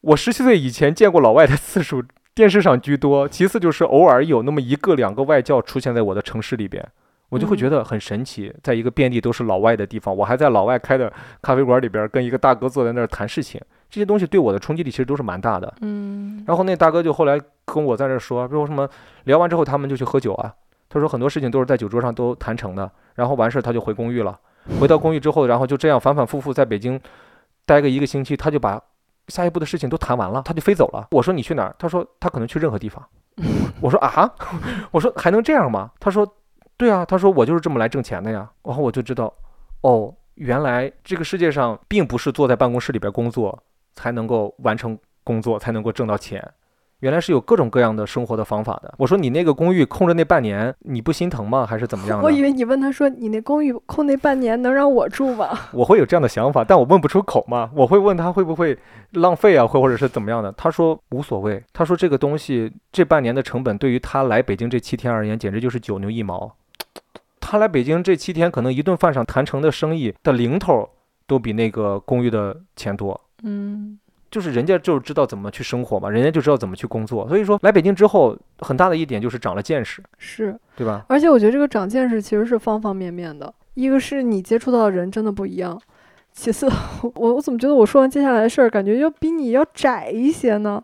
[0.00, 2.02] 我十七岁以前见过老外的次数，
[2.40, 6.82] 电视上居多，其次就是偶尔有那么一个两个外教出现在我的城市里边，
[7.28, 8.50] 我就会觉得很神奇。
[8.62, 11.12] 在一个遍地都是老外的地方，我还在老外开的
[11.42, 13.60] 咖啡馆里边跟一个大哥坐在那儿谈事情，
[13.90, 15.70] 这些东西对我的冲击力其实都是蛮大的。
[15.82, 18.88] 嗯然后那大哥就后来跟我在这说，说什么
[19.24, 20.50] 聊完之后他们就去喝酒啊。
[20.88, 24.40] 他说很多事情都是在酒桌上都谈成的，然后完事儿他就回公寓了。
[24.80, 26.98] 回到公寓之后，然后就这样反反复复在北京
[27.66, 28.82] 待个一个星期，他就把
[29.30, 31.08] 下一步的事情都谈完了，他就飞走了。
[31.12, 31.74] 我说你去哪儿？
[31.78, 33.02] 他说他可能去任何地方。
[33.80, 34.30] 我说啊，
[34.90, 35.90] 我说还能这样吗？
[35.98, 36.26] 他说
[36.76, 38.50] 对啊，他说我就是这么来挣钱的呀。
[38.64, 39.32] 然后我就知道，
[39.82, 43.56] 哦，原来这个世界上并不是坐在办公室里边工作
[43.94, 46.46] 才能够完成工作，才能够挣到钱。
[47.00, 48.94] 原来是有各种各样的生活的方法的。
[48.96, 51.66] 我说你那个公寓空着那半年，你不心疼吗？
[51.66, 52.24] 还是怎么样的？
[52.24, 55.48] 我以为你问他说你那公寓空那半年能让我住吗？
[55.72, 57.70] 我会有这样的想法，但我问不出口嘛。
[57.74, 58.76] 我会问他会不会
[59.12, 60.52] 浪费啊，或或者是怎么样的。
[60.52, 61.62] 他说无所谓。
[61.72, 66.54] 他说这个东西这半年的成本对于他来北京这七天而言，简直就是九牛一毛。
[67.40, 70.88] 他来北京这七天，可能一顿饭上谈成的生意的零头
[71.26, 73.18] 都比那个公寓的钱多。
[73.42, 73.98] 嗯
[74.30, 77.28] 就是人家就知道怎么去生活嘛，人家就知道怎么去工作。
[77.28, 81.04] 所以说来北京之后，很大的一点就是长了见识，是，对吧？
[81.08, 85.80] 而且我觉得这个长见识其实是方方面面的，一个是你接触到的人真的不一样。
[86.32, 86.70] 其次，
[87.16, 90.80] 我我怎么觉得我说完接下来的事儿，感觉要比你要窄一些呢？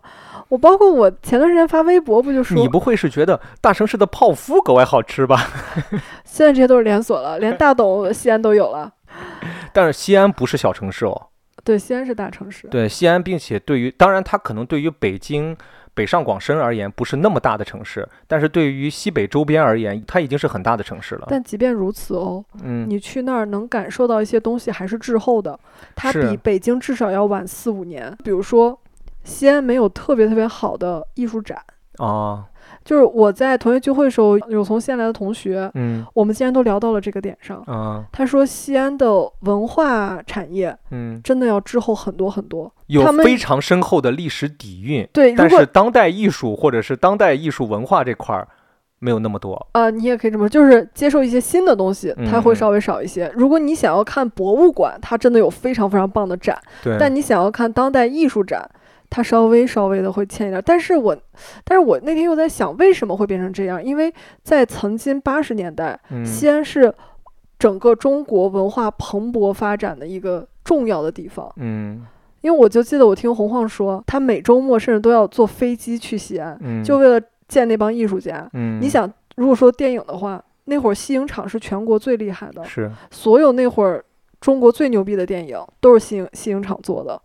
[0.49, 5.41] 我包括我前段时间发微博，不就说你不会是觉得大城市的泡芙格外好吃吧？
[6.27, 8.93] 现在这些都是连锁了，连大董西安都有了。
[9.73, 11.29] 但是西安不是小城市哦，
[11.67, 12.69] 对，西安是大城市。
[12.69, 15.57] 对西安，并且对于当然它可能对于北京、
[15.95, 21.27] 北上广深而言不是那么大的城市，但是对于西北周边而言，它已经是很大的城市了。
[21.29, 25.59] 但即便如此哦，嗯，你去那儿能感受到一些东西还是滞后的，
[25.97, 28.17] 它比北京至少要晚四五年。
[28.23, 28.79] 比如说，
[29.25, 31.61] 西安没有特别特别好的艺术展。
[31.99, 32.45] 啊，
[32.85, 37.63] 就是我在同学聚会的时候，有从西安来的同学，嗯我们竟然都聊到了这个点上。
[37.67, 39.09] 啊，他说，西安的
[39.41, 42.73] 文化产业嗯，真的要滞后很多很多。
[42.87, 48.47] 有非常深厚的历史底蕴，对，但是当代艺术或者是当代艺术文化这块儿
[49.01, 49.67] 没有那么多。
[49.73, 53.31] 呃，你也可以这么说，就是接受一些新的东西，它会嗯稍微少一些。
[53.35, 58.69] 如果你想要看博物馆，它真的有非常非常棒的展，对，但你想要看当代艺术展，
[59.09, 60.63] 它稍微稍微的会欠一点儿。
[60.63, 61.17] 但是我，
[61.65, 63.83] 但是我那天又在想，为什么会变成这样？
[63.83, 66.93] 因为在曾经八十年代，嗯西安是
[67.59, 71.53] 整个中国文化蓬勃发展的一个重要的地方。
[71.57, 72.07] 嗯
[72.43, 78.49] 因为我就记得我听洪晃说，他每周末甚至都要坐飞机去西安，嗯，就为了见那帮艺术家。
[78.53, 84.05] 嗯，你想，如果说电影的话，那会儿西影厂是全国最厉害的，是所有那会儿
[84.41, 87.21] 中国最牛逼的电影都是西影西影厂做的。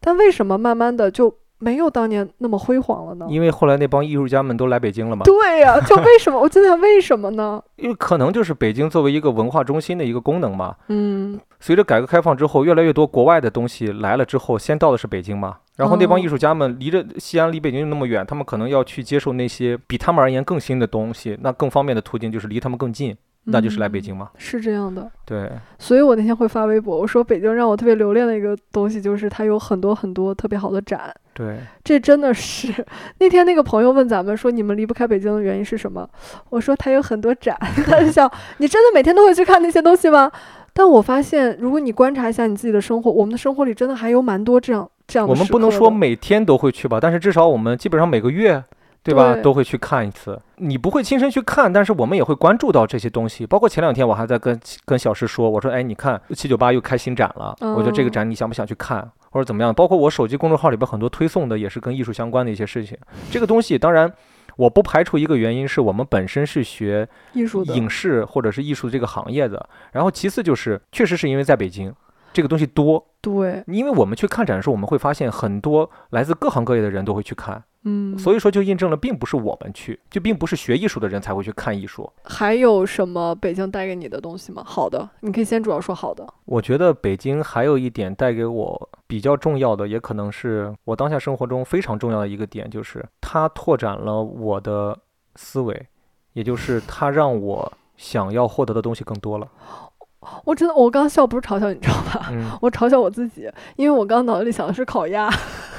[0.00, 3.26] 但为什么慢慢的就没有当年那么辉煌了呢？
[3.30, 6.38] 因为后来那帮艺术家们都来北京了嘛，对呀、就为什么？
[6.40, 7.62] 我就在想为什么呢？
[7.76, 10.74] 因为可能就是北京作为一个文化中心的一个功能嘛。
[10.88, 15.56] 嗯，随着改革开放之后，越来越多国外的东西来了之后，先到的是北京嘛。
[15.76, 24.30] 然后那帮哦艺术家们离着西安离北京那么远，他们可能要去接受那些比他们而言更新的东西，那更方便的途径就是离他们更近，那就是来北嗯京嘛。
[24.38, 25.10] 是这样的。
[25.24, 31.14] 对，所以我那天会发微博，我说北京让我特别留恋的一个东西就是它有很多很多特别好的展。
[31.32, 32.72] 对，这真的是
[33.18, 36.08] 那天那个朋友问咱们说你们离不开北京的原因是什么？
[36.50, 40.30] 我说它有很多展， 他就想 你真的每天都会去看那些东西吗？
[40.72, 48.62] 但我发现，如果你观察一下你自己的生活，我们的生活里真的还有蛮多这样这样的我们不能说每天都会去吧，但是至少我们基本上每个月。
[49.04, 49.34] 对吧？
[49.34, 50.40] 对都会去看一次。
[50.56, 53.46] 你不会亲身去看，但是我们也会关注到这些东西。
[53.46, 59.72] 包括前两天我还在跟跟小石说，我说，哎，你看七九八又开新展了，我觉得这个哦展你想不想去看，或者怎么样？
[59.72, 62.98] 包括我手机公众号里边很多推送的也是跟艺术相关的一些事情。
[63.30, 64.12] 这个东西当然。
[64.56, 71.92] 我不排除一个原因是我们本身是学艺术影视或者是艺术这个行业的，然后其次就是确实是因为在北京
[72.32, 82.10] 这个东西多，对，因为我们去看展的时候，我们会发现很多来自各行各业的人都会去看，嗯，所以说就印证了，并不是我们去，就并不是学艺术的人才会去看艺术。
[82.24, 84.62] 还有什么北京带给你的东西吗？
[84.66, 86.26] 好的，你可以先主要说好的。
[86.46, 94.98] 我觉得北京还有一点带给我比较重要的，也可能是我当下生活中非常重要的一个点，就是它拓展了我的
[95.36, 95.86] 思维，
[96.32, 99.46] 也就是它让我想要获得的东西更多了。
[100.46, 102.28] 我真的，我刚刚笑不是嘲笑你，知道吧？
[102.32, 105.28] 嗯，我嘲笑我自己，因为我刚刚脑子里想的是烤鸭，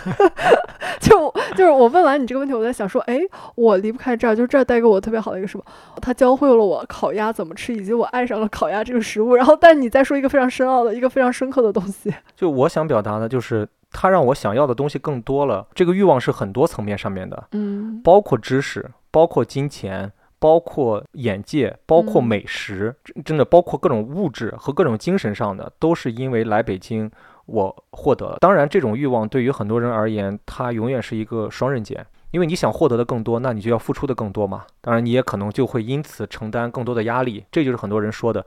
[1.01, 3.19] 就就是我问完你这个问题，我在想说，哎，
[3.55, 5.63] 我离不开这儿，就这儿带给我特别好的一个什么，
[6.01, 9.35] 它教会了我烤鸭怎么吃，以及我爱上了烤鸭这个食物。
[9.35, 15.67] 然后，但你再说一个非常深奥的、一个非常深刻的东西， 就我想表达的就是，它让我想要的东西更多了。
[15.73, 27.09] 这个欲望是很多层面上面的，嗯包括知识，包括金钱，包括眼界，包括嗯美食，真真的包括各种物质和各种精神上的，都是因为来北京
[27.45, 28.37] 我获得了。
[28.39, 32.05] 当然，这种欲望对于很多人而言，它永远是一个双刃剑。
[32.31, 34.65] 因为你想获得的更多，那你就要付出的更多嘛。
[34.81, 37.45] 当然，你也可能就会因此承担更多的压力。
[37.49, 38.45] 这就是很多人说的，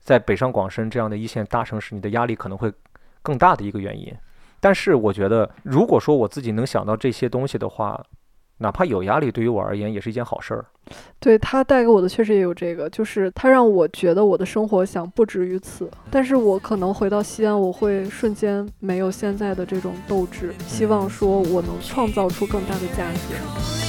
[0.00, 2.72] 在北上广深这样的一线大城市，你的压力可能会
[3.20, 4.10] 更大的一个原因。
[4.58, 8.02] 但是我觉得，如果说我自己能想到这些东西的话，
[8.58, 10.64] 哪怕有压力，对于我而言也是一件好事儿。
[11.18, 15.90] 对他带给我的确实也有这个，就是他让我觉得我的生活想不止于此。
[16.10, 23.85] 但是我可能回到西安，我会瞬间没有现在的这种斗志，希望说我能创造出更大的价值。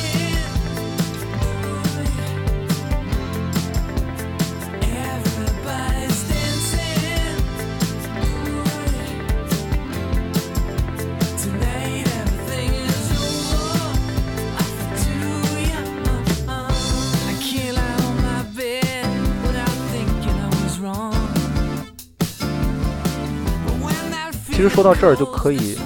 [24.58, 25.78] 其实说到这儿，就可以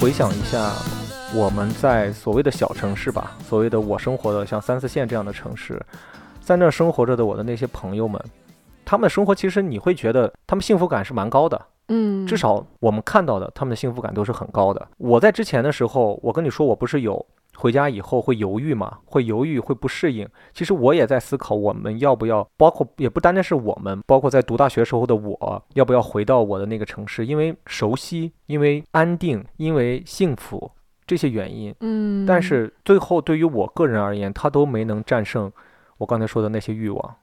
[0.00, 0.72] 回想一下
[1.34, 5.78] 我们在所谓的小城市吧，所谓的我生活的像三四线这样的城市，
[6.40, 8.18] 在那儿生活着的我的那些朋友们，
[8.86, 11.60] 他们的生活其实你会觉得他们幸福感是蛮高的。
[11.88, 14.88] 嗯，至少我们看到的他们的幸福感都是很高的。
[14.96, 17.22] 我在之前的时候，我跟你说，我不是有
[17.56, 20.28] 回家以后会犹豫嘛，会犹豫，会不适应。
[20.52, 27.24] 其实我也在思考，我们要不要，包括也不单单是我们，包括在读大学时候的我，要不要回到我的那个城市？
[27.24, 30.70] 因为熟悉，因为安定，因为幸福
[31.06, 31.74] 这些原因。
[31.80, 35.50] 嗯，但是最后对于我个人而言，他都没能战胜
[35.98, 37.16] 我刚才说的那些欲望。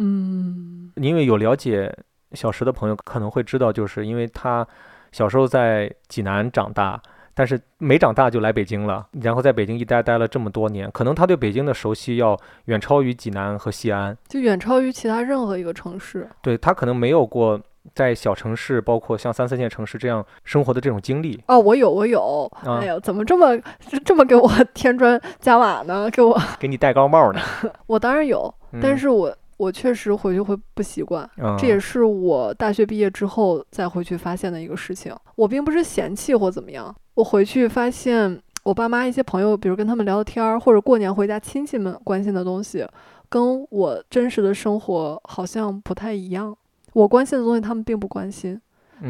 [0.00, 1.92] 嗯因为有了解
[2.32, 4.66] 小石的朋友可能会知道，就是因为他
[5.10, 7.02] 小时候在济南长大，
[7.38, 14.16] 但是没长大就来北京了，然后在北京一待待了这么多年，可能他对北京的熟悉要远超于济南和西安。
[14.26, 16.28] 就远超于其他任何一个城市。
[16.42, 17.60] 对他可能没有过
[17.94, 21.40] 在小城市，包括像三四线城市这样生活的这种经历。
[21.46, 22.50] 哦，我有，我有。
[22.64, 23.56] 啊哎呦，怎么这么
[24.04, 26.10] 这么给我添砖加瓦呢？
[26.10, 27.40] 给我， 给你戴高帽呢，
[27.86, 31.28] 我当然有，但嗯是我我确实回去会不习惯。
[31.36, 35.14] 嗯这也是我大学毕业之后再回去发现的一个事情。
[35.36, 42.86] 我并不是嫌弃或怎么样，我回去发现我爸妈一些朋友，比如跟他们聊聊天儿，或者过年回家亲戚们关心的东西，
[43.28, 46.56] 跟我真实的生活好像不太一样。
[46.92, 48.60] 我关心的东西他们并不关心，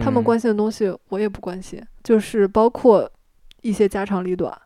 [0.00, 3.10] 他们嗯关心的东西我也不关心，就是包括
[3.60, 4.58] 一些家长里短。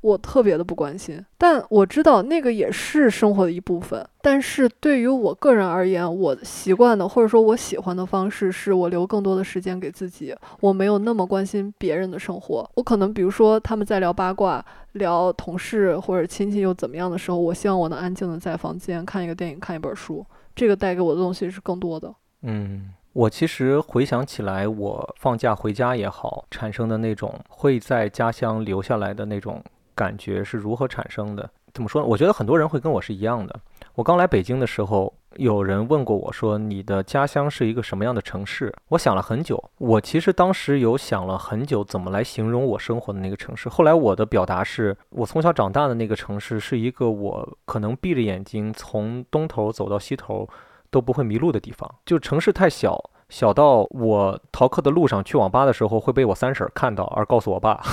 [0.00, 4.06] 我特别的不关心，但我知道那个也是生活的一部分。
[4.22, 12.70] 但是对于我个人而言，我习惯的或者说我喜欢的方式，是我留更多的时间给自己，我没有那么关心别人的生活。
[12.74, 20.24] 我可能比如说他们在聊八卦、聊同事或者亲戚又怎么样的时候，我希望我能安静的在房间看一个电影、看一本书，
[20.54, 22.14] 这个带给我的东西是更多的。
[22.42, 29.60] 嗯，我其实回想起来，我放假回家也好，产生的那种会在家乡留下来的那种
[29.98, 31.50] 感觉是如何产生的？
[31.74, 32.06] 怎么说呢？
[32.06, 33.60] 我觉得很多人会跟我是一样的。
[33.96, 43.68] 我刚来北京的时候，有人问过我说：“你的家乡是一个什么样的城市？”我想了很久，我其实当时有想了很久，怎么来形容我生活的那个城市。
[43.68, 50.48] 后来我的表达是，我从小长大的那个城市是一个我可能闭着眼睛从东头走到西头
[50.90, 51.92] 都不会迷路的地方。
[52.06, 57.80] 就城市太小，小到我逃课的路上去网吧的时候会被我三婶看到，而告诉我爸。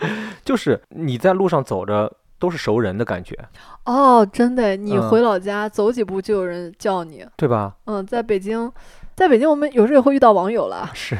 [0.44, 3.36] 就是你在路上走着都是熟人的感觉，
[3.84, 7.24] 哦，真的，你嗯回老家、走几步就有人叫你。
[7.36, 7.74] 对吧？
[7.86, 8.70] 嗯，在北京，
[9.14, 10.88] 在北京我们有时候也会遇到网友了。
[10.94, 11.16] 是，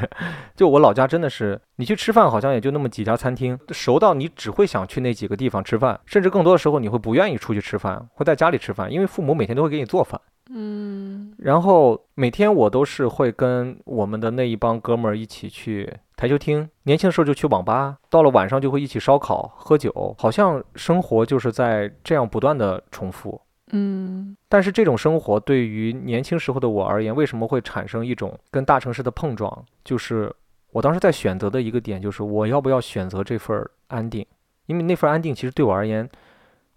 [0.56, 10.20] 就我老家真的是，你去吃饭好像也就那么几家餐厅，熟到你只会想去那几个地方吃饭，甚至更多的时候你会不愿意出去吃饭，会在家里吃饭，因为父母每天都会给你做饭。
[10.50, 23.40] 嗯然后每天我都是会跟我们的那一帮哥们儿一起去台球厅，年轻的时候就去网吧，到了晚上就会一起烧烤、喝酒，好像生活就是在这样不断的重复。
[23.70, 29.64] 嗯但是这种生活对于年轻时候的我而言，为什么会产生一种跟大城市的碰撞？
[29.84, 30.34] 就是
[30.72, 34.24] 我当时在选择的一个点，就是我要不要选择这份儿安定，
[34.66, 36.08] 因为那份安定其实对我而言，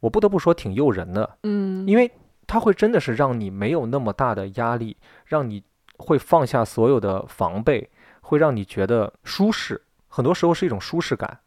[0.01, 2.11] 我不得不说挺诱人的，嗯，因为
[2.51, 5.63] 它会真的是让你没有那么大的压力，让你
[5.97, 7.89] 会放下所有的防备，
[8.19, 9.81] 会让你觉得舒适。
[10.09, 11.39] 很多时候是一种舒适感，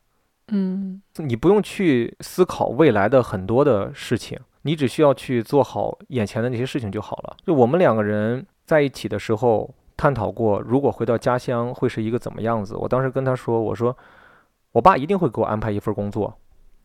[0.48, 7.36] 嗯你不用去思考未来的很多的事情，你只需要去做好眼前的那些事情就好了。
[7.44, 12.74] 就我们两个人在一起的时候探讨过，如果回到家乡会是一个怎么样子。
[12.76, 13.94] 我当时跟他说，我说
[14.72, 16.34] 我爸一定会给我安排一份工作。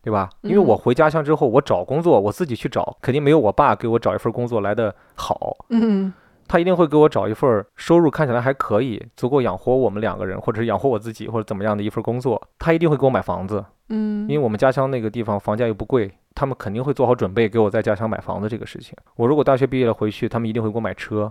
[0.02, 0.28] 对吧？
[0.42, 5.56] 因为我嗯回家乡之后，我找工作，我自己去找，肯定没有我爸给我找一份工作来的好。
[5.68, 6.12] 嗯
[6.48, 12.42] 他一定会给我找一份收入看起来还可以，足够养活我们两个人，或者是养活我自己，或者怎么样的一份工作。
[12.58, 18.96] 他一定会给我买房子，嗯，因为我们家乡那个地方房价又不贵，他们肯定会做好准备给我在家乡买房子这个事情。
[19.14, 21.30] 我如果大学毕业了回去，他们一定会给我买车，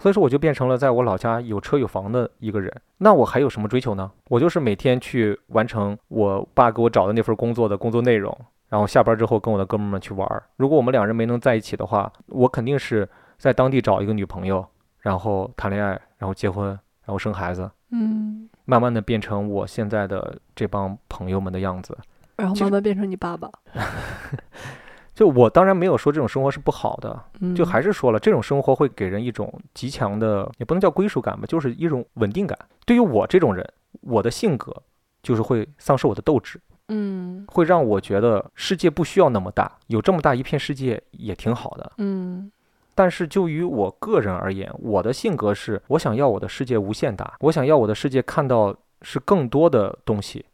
[0.00, 2.72] 所以说我就变成了在我老家有车有房的一个人。
[2.98, 4.10] 那我还有什么追求呢？
[4.28, 8.36] 我就是每天去完成我爸给我找的那份工作的工作内容，
[8.68, 10.42] 然后下班之后跟我的哥们儿们去玩儿。
[10.56, 14.64] 如果我们两人没能在一起的话，我肯定是在当地找一个女朋友，
[15.00, 17.70] 然后谈恋爱，然后结婚，然后生孩子。
[17.90, 21.96] 嗯，慢慢的变成我现在的这帮朋友们的样子，
[22.36, 23.50] 然后慢慢变成你爸爸。
[25.18, 32.56] 就我当然没有说这种生活是不好的，嗯，就还是说了，这种生活会给人一种极强的，也不能叫归属感吧，就是一种稳定感。
[32.86, 33.68] 对于我这种人，
[34.02, 34.72] 我的性格
[35.20, 41.92] 就是会丧失我的斗志，嗯会让我觉得世界不需要那么大，有这么大一片世界也挺好的。
[41.98, 42.48] 嗯
[42.94, 50.46] 但是就于我个人而言，我的性格是我想要我的世界无限大，我想要我的世界看到是更多的东西，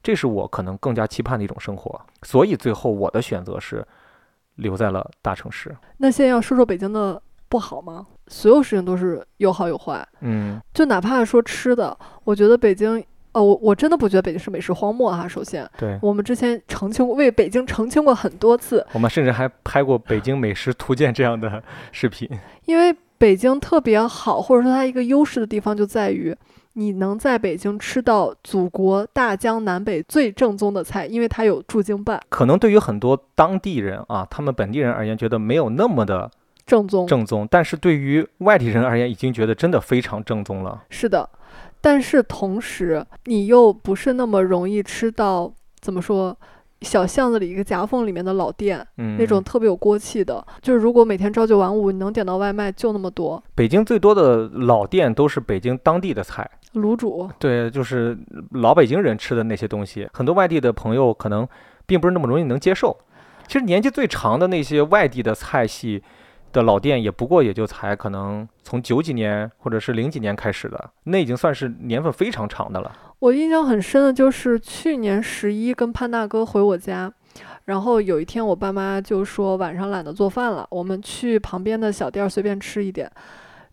[0.00, 2.00] 这是我可能更加期盼的一种生活。
[2.22, 3.84] 所以最后我的选择是
[4.56, 5.74] 留在了大城市。
[5.98, 8.06] 那现在要说说北京的不好吗？
[8.28, 12.98] 所有事情都是有好有坏，嗯就哪怕说吃的，我觉得北京
[13.32, 15.26] 哦，我我真的不觉得北京是美食荒漠哈。
[15.28, 22.28] 首先，对，我们之前澄清过，为北京澄清过很多次，我们甚至还拍过《北京美食图鉴》这样的视频。
[22.64, 26.34] 因为北京特别好，或者说它一个优势的地方就在于，
[26.74, 36.30] 你能在北京吃到祖国大江南北最正宗的菜，因为它有驻京办，可能对于很多当地人啊，他们本地人而言，觉得没有那么的
[36.64, 37.06] 正宗。
[37.06, 40.82] 正宗，但是对于外地人而言，已经觉得真的非常正宗了。
[40.88, 41.28] 是的，
[41.80, 46.36] 但是同时你又不是那么容易吃到，怎么说？
[46.80, 53.40] 小巷子里一个夹缝里面的老店，嗯，那种特别有锅气的，就是如果每天朝九晚五，你能点到外卖就那么多。
[53.54, 58.16] 北京最多的老店都是北京当地的菜，卤煮，对，就是
[58.52, 60.08] 老北京人吃的那些东西。
[60.12, 61.46] 很多外地的朋友可能
[61.86, 62.96] 并不是那么容易能接受。
[63.46, 66.02] 其实年纪最长的那些外地的菜系
[66.52, 72.90] 的老店，也不过也就才可能从九几年或者是零几年开始的，那已经算是年份非常长的了。
[73.18, 77.12] 我印象很深的就是去年十一跟潘大哥回我家，
[77.66, 83.10] 然后有一天我爸妈就说晚上懒得做饭了，我们去旁边的小店儿随便吃一点。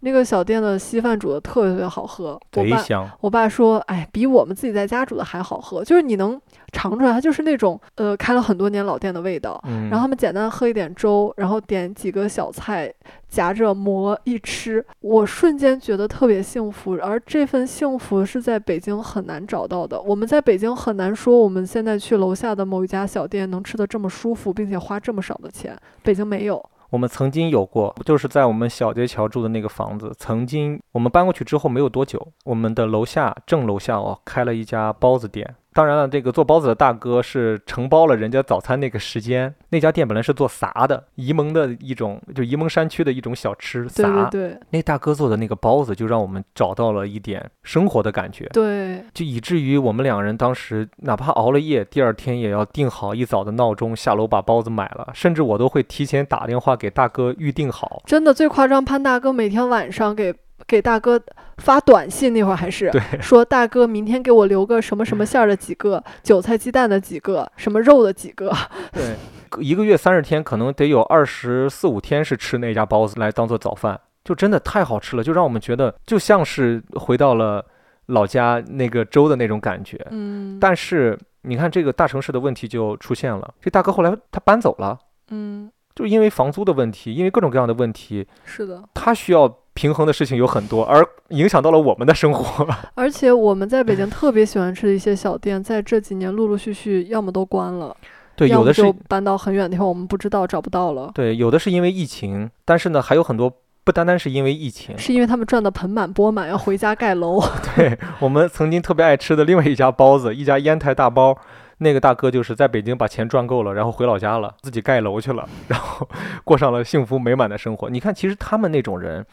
[0.01, 6.39] 那个小店的稀饭煮的特别特别好喝，我爸我爸说，哎，比我们自己在家煮的还好喝，就是你能
[6.71, 9.61] 尝出来，它就是那种呃开了很多年老店的味道。
[9.67, 12.93] 嗯，然后他们简单喝一点粥，然后点几个小菜，
[13.27, 16.97] 夹着馍一吃，我瞬间觉得特别幸福。
[17.01, 20.01] 而这份幸福是在北京很难找到的。
[20.01, 26.63] 我们在北京很难说我们现在去楼下的某一家小店能吃的这么舒服，并且花这么少的钱，北京没有。
[26.89, 35.55] 我们曾经有过，就是在我们小街桥住的那个房子，曾经我们搬过去之后没有多久，我们的楼下正楼下哦开了一家包子店。
[35.71, 39.53] 当然了，这个做包子的大哥是承包了人家早餐那个时间。
[39.69, 44.05] 那家店本来是做撒的，沂蒙的一种，就沂蒙山区的一种小吃对。
[44.05, 48.45] 对对那大哥做的那个包子，就让我们找到了一点生活的感觉。
[48.51, 58.01] 对，就以至于我们两人当时哪怕熬了夜，第二天也要定好一早的闹钟下楼把包子买了，甚至我都会提前打电话给大哥预定好。
[58.05, 60.33] 真的最夸张，潘大哥每天晚上给
[60.69, 61.19] 给大哥
[61.57, 68.55] 发短信，那会儿还是对，说大哥明天给我留个什么什么馅儿的几个， 韭菜鸡蛋的几个，什么肉的几个。
[68.93, 69.15] 对，
[69.59, 77.65] 一个月三十天，可能得有二十四五天是吃那家包子来当做早饭，就真的太好吃了，就让我们觉得就像是回到了
[78.05, 79.99] 老家那个粥的那种感觉。
[80.11, 84.97] 嗯，但是你看这个大城市的问题就出现了，这大哥后来他搬走了，
[85.31, 88.83] 嗯，就因为房租的问题，因为各种各样的问题，是的。
[88.93, 89.47] 他需要
[89.79, 92.67] 平衡的事情有很多，而影响到了我们的生活。
[92.95, 97.95] 而且我们在北京特别喜欢吃的一些小店，在这几年陆陆续续要么都关了，
[98.35, 101.09] 对，有的是就搬到很远的地方，我们不知道找不到了。
[101.15, 103.49] 对，有的是因为疫情，但是呢，还有很多
[103.85, 104.97] 不单单是因为疫情。
[104.97, 107.41] 是因为他们赚的盆满钵满，要回家盖楼。
[107.77, 111.37] 对我们曾经特别爱吃的另外一家包子，一家烟台大包，
[111.77, 116.05] 那个大哥就是在北京把钱赚够了，然后回老家了，自己盖楼去了，然后
[116.43, 117.89] 过上了幸福美满的生活。
[117.89, 119.25] 你看，其实他们那种人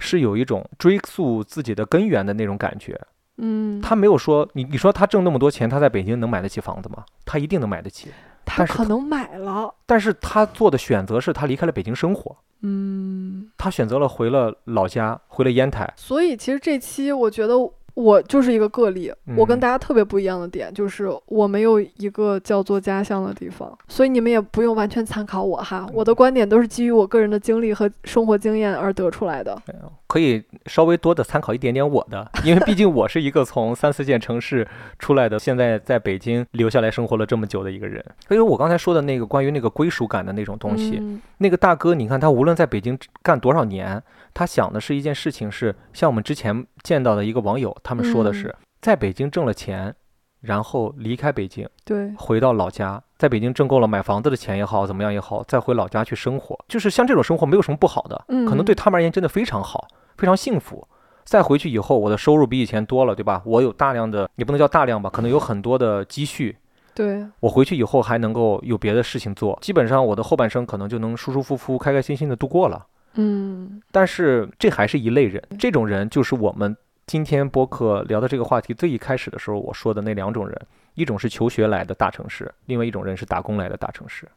[0.00, 3.00] 是有一种追溯自己的根源的那种感觉。
[3.42, 7.04] 嗯，他没有说你，你说他挣那么多钱，他在北京能买得起房子吗？
[7.24, 8.10] 他一定能买得起，
[8.44, 9.72] 他可能买了。
[9.86, 15.90] 但是他做的选择是他离开了北京生活，嗯，他选择了回了老家，回了烟台。
[15.96, 17.54] 所以其实这期我觉得
[18.00, 29.60] 我就是一个个例，我跟嗯大家特别不一样的点就是我没有一个叫做家乡的地方，所以你们也不用完全参考我哈，我的观点都是基于我个人的经历和生活经验而得出来的。
[30.06, 34.66] 可以稍微多的参考一点点我的，因为毕竟我是一个从三四线城市
[34.98, 38.04] 出来的，现在在北京留下来生活了这么久的一个人。
[38.28, 44.02] 因为我刚才说的那个关于那个归属感的那种东西，嗯那个大哥，你看他无论在北京干多少年，
[44.32, 49.94] 他想的是一件事情是，像我们之前见到的一个网友，他们说的是，嗯在北京挣了钱，
[50.40, 60.86] 然后离开北京，对，回到老家，在北京挣够了买房子的钱也好，怎么样也好，再回老家去生活，就是像这种生活没有什么不好的，可能对嗯他们而言真的非常好，非常幸福。
[61.24, 63.42] 再回去以后，我的收入比以前多了，对吧？
[63.44, 66.56] 我有大量的，也不能叫大量吧，可能有很多的积蓄。
[66.94, 72.86] 对，我回去以后还能够有别的事情做，基本上我的后半生可能就能舒舒服服、开开心心的度过了。
[73.14, 80.56] 嗯但是这还是一类人，这种人就是我们今天播客聊的这个话题最一开始的时候我说的那两种人，
[80.94, 84.28] 一种是求学来的大城市，另外一种人是打工来的大城市，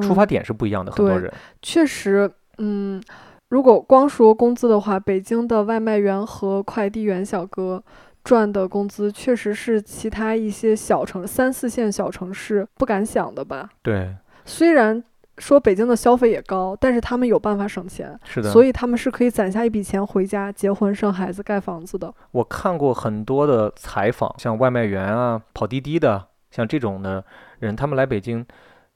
[0.00, 0.90] 出发嗯点是不一样的。
[0.90, 1.32] 很多人，
[1.62, 3.00] 确实，嗯，
[3.48, 7.82] 如果光说工资的话，北京的外卖员和快递员小哥
[8.24, 13.70] 赚的工资，确实是其他一些小城三四线小城市不敢想的吧。
[13.82, 15.02] 对，虽然
[15.40, 18.50] 说北京的消费也高，但是他们有办法省钱，是的。
[18.50, 22.14] 所以他们是可以攒下一笔钱回家结婚、生孩子、盖房子的。
[22.30, 27.24] 我看过很多的采访，像外卖员啊、跑滴滴的，像这种的
[27.58, 28.44] 人，他们来北京，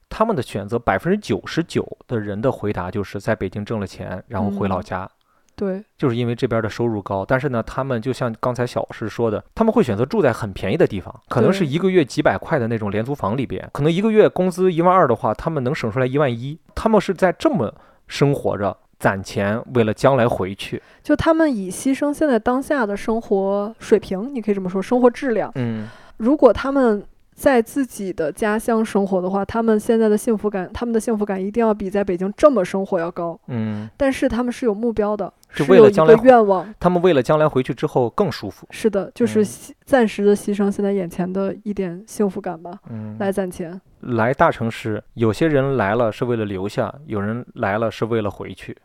[0.07, 5.11] 他们的选择百分之九十九的人的回答就是在北京挣了钱，然后回老嗯家。
[5.55, 17.73] 对，就是因为这边的收入高，但是呢，他们就像刚才小石说的，他们会选择住在很便宜的地方，可能是一个月几百块的那种廉租房里边，可能一个月工资一万二的话，他们能省出来一万一，他们是在这么
[18.07, 20.81] 生活着，攒钱，为了将来回去。
[21.01, 25.51] 就他们以牺牲现在当下的生活水平，你可以这么说，生活质量。
[25.55, 25.87] 嗯，
[26.17, 27.03] 如果他们
[27.35, 33.37] 在自己的家乡生活的话，他们现在的幸福感，他们的幸福感一定要比在北京这么生活要高。
[33.47, 36.73] 嗯，但是他们是有目标的，是为了将来愿望。
[36.79, 38.65] 他们为了将来回去之后更舒服。
[38.71, 39.45] 是的，就是
[39.83, 43.79] 暂时的牺牲现在眼前的一点幸福感吧，嗯，来攒钱。
[43.99, 48.77] 来大城市，有些人来了是为了留下，有人来了是为了回去。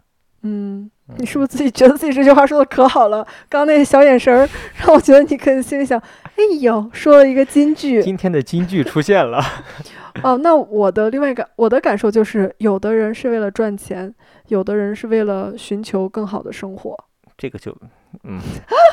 [0.42, 3.26] 嗯，你是不是自己觉得自己这句话说的可好了？
[3.50, 4.48] 刚那小眼神儿
[4.80, 6.02] 让我觉得你可以心里想，
[6.40, 8.02] 哎呦，说了一个金句。
[8.02, 9.42] 今天的金句出现了。
[10.24, 14.14] 哦，那我的另外一个我的感受就是，有的人是为了赚钱，
[14.48, 16.96] 有的人是为了寻求更好的生活。
[17.36, 17.76] 这个就，
[18.24, 18.40] 嗯，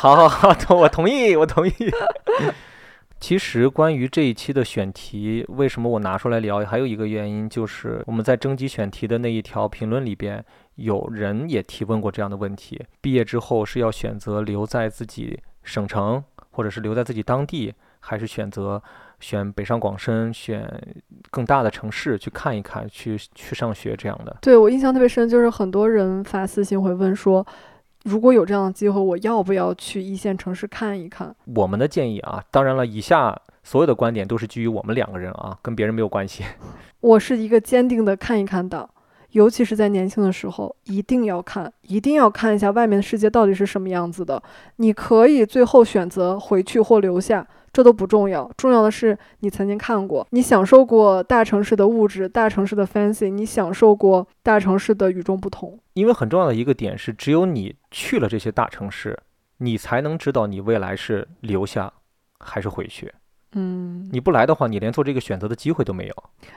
[0.01, 1.71] 好 好好，同我同意，我同意。
[3.19, 10.43] 其实关于这一期的选题，为什么我拿出来聊，还有一个原因就是我们在征集选题的那一条评论里边，
[10.75, 16.23] 有人也提问过这样的问题：毕业之后是要选择留在自己省城，
[16.57, 18.81] 或者是留在自己当地，还是选择
[19.19, 20.67] 选北上广深，选
[21.29, 24.35] 更大的城市去看一看，去去上学这样的？
[24.41, 27.45] 对我印象特别深，就是很多人发私信会问说，
[28.05, 31.35] 如果有这样的机会，我要不要去一线城市看一看？
[31.55, 36.43] 我们的建议啊，当然了，以下所有的观点都是基于我们两个人啊，跟别人没有关系。
[37.01, 38.89] 我是一个坚定的看一看党，
[39.37, 44.41] 尤其是在年轻的时候，一定要看，一定要看一下外面的世界到底是什么样子的。
[44.77, 55.79] 你可以最后选择回去或留下，这都不重要，重要的是你曾经看过，你享受过大城市的物质，大城市的 fancy，你享受过大城市的与众不同。
[55.93, 59.19] 因为很重要的一个点是，只有你去了这些大城市，
[59.59, 61.93] 你才能知道你未来是留下
[62.39, 63.13] 还是回去。
[63.57, 66.13] 嗯，你不来的话，你连做这个选择的机会都没有。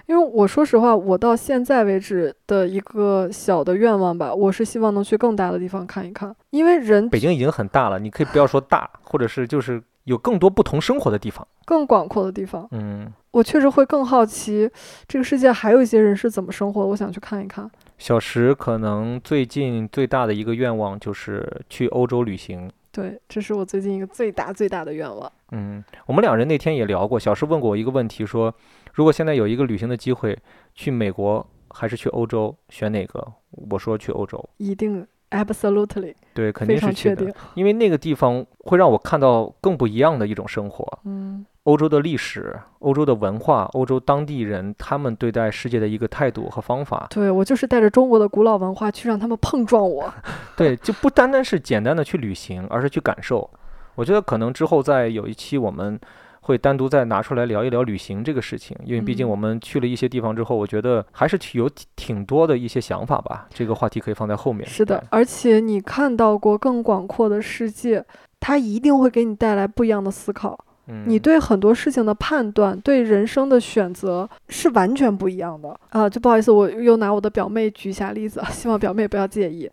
[0.06, 11.46] 因为我说实话，我到现在为止的一个小的愿望吧，我是希望能去更大的地方看一看，因为人北京已经很大了，你可以不要说大，或者是就是有更多不同生活的地方。
[11.64, 14.68] 更广阔的地方，嗯，我确实会更好奇
[15.08, 17.70] 这个世界还有一些人是怎么生活的，我想去看一看。
[17.96, 22.70] 小石可能最近最大的一个愿望就是去欧洲旅行。
[22.92, 25.30] 对，这是我最近一个最大最大的愿望。
[25.52, 28.54] 嗯，我们两人那天也聊过，小石问过我一个问题，说
[28.94, 30.38] 如果现在有一个旅行的机会，
[30.74, 33.26] 去美国还是去欧洲，选哪个？
[33.70, 34.48] 我说去欧洲。
[34.58, 37.34] 一定，absolutely，对，肯定是去的常确定，。
[37.54, 40.86] 因为那个地方会让我看到更不一样的一种生活。
[41.04, 50.12] 嗯，欧洲的历史、欧洲的文化、欧洲当地人他们对待世界的一个态度和方法，对我就是带着中国的古老文化去让他们碰撞我。
[50.56, 53.48] 对，就不单单是简单的去旅行，而是去感受。
[53.94, 55.98] 我觉得可能之后再有一期我们
[56.42, 63.46] 会单独再拿出来聊一聊旅行这个事情，因为毕竟嗯我们去了一些地方之后，我觉得还是有挺挺多的一些想法吧。
[63.52, 64.66] 这个话题可以放在后面。
[64.68, 68.04] 是的，而且你看到过更广阔的世界，
[68.40, 70.58] 它一定会给你带来不一样的思考。
[70.86, 76.08] 嗯，你对很多事情的判断，对人生的选择是完全不一样的啊！
[76.08, 79.70] 就不好意思，我又拿我的表妹举一下例子，希望表妹不要介意。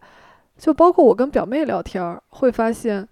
[0.58, 3.08] 就包括我跟表妹聊天儿，会发现，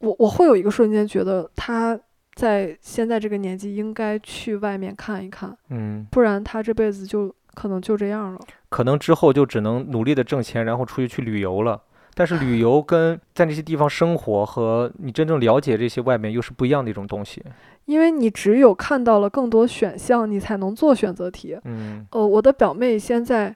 [0.00, 1.98] 我我会有一个瞬间觉得他
[2.34, 8.40] 在现在这个年纪应该去外面看一看，嗯，不然他这辈子就可能就这样了。
[8.68, 11.80] 可能之后就只能努力的挣钱，然后出去去旅游了。
[12.14, 17.42] 但是旅 游跟在那些地方生活和你真正了解这些外面又是不一样的一种东西。
[17.86, 21.58] 因为你只有看到了更多选项，你才能做选择题。
[21.64, 23.54] 嗯呃，我的表妹现在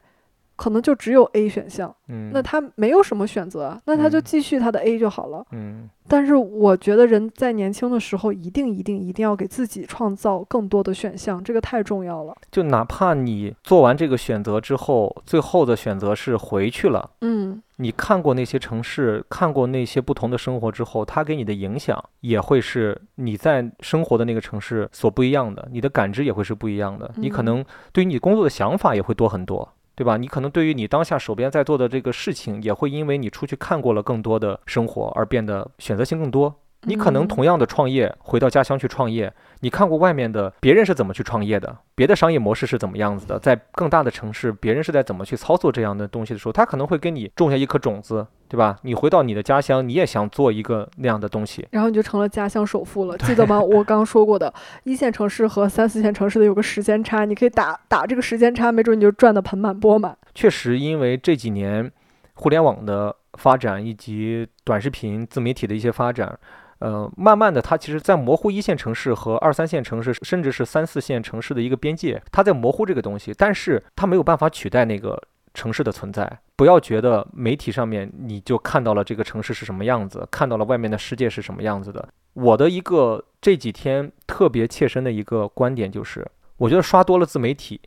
[0.57, 5.45] 可能就只有 A 选项，嗯，那他没有什么选择啊，那他就嗯继续他的 A 就好了。
[5.53, 12.37] 嗯但是我觉得人在年轻的时候，一定一定一定要给自己创造更多的选项，这个太重要了。
[12.53, 17.09] 就哪怕你做完这个选择之后，最后的选择是回去了。
[17.23, 27.11] 嗯，你看过那些城市，看过那些不同的生活之后，它给你的影响也会是你在生活的那个城市所不一样的，你的感知也会是不一样的。
[27.17, 27.65] 你可嗯能
[27.95, 30.17] 对于你工作的想法也会多很多，对吧？
[30.17, 36.55] 你可能对于你当下手边在做的这个事情，也会因为你出去看过了更多的生活而变得选择性更多。
[36.85, 48.77] 你可能嗯同样的创业，回到家乡去创业，你看过外面的别人是怎么去创业的，别的商业模式是怎么样子的，在更大的城市，别人是在怎么去操作这样的东西的时候，他可能会给你种下一颗种子，对吧？
[48.83, 53.61] 你回到你的家乡，你也想做一个那样的东西，然后你就成了家乡首富了，记得吗？
[53.61, 54.53] 我刚说过的，
[54.85, 60.17] 一线城市和三四线城市的有个时间差，你可以打打这个时间差，没准你就赚得盆满钵满。
[60.35, 61.91] 确实，因为这几年
[62.35, 66.39] 互联网的发展以及短视频自媒体的一些发展，
[66.81, 75.21] 呃，慢慢的，它其实在模糊一线城市和二三线城市，甚至是三四线城市的一个边界，它在模糊这个东西，但是它没有办法取代那个
[75.55, 76.39] 城市的存在。
[76.57, 82.09] 不要觉得媒体上面你就看到了这个城市是什么样子，看到了外面的世界是什么样子的。
[82.35, 86.27] 我的一个这几天特别切身的一个观点就是，
[86.57, 87.81] 我觉得刷多了自媒体。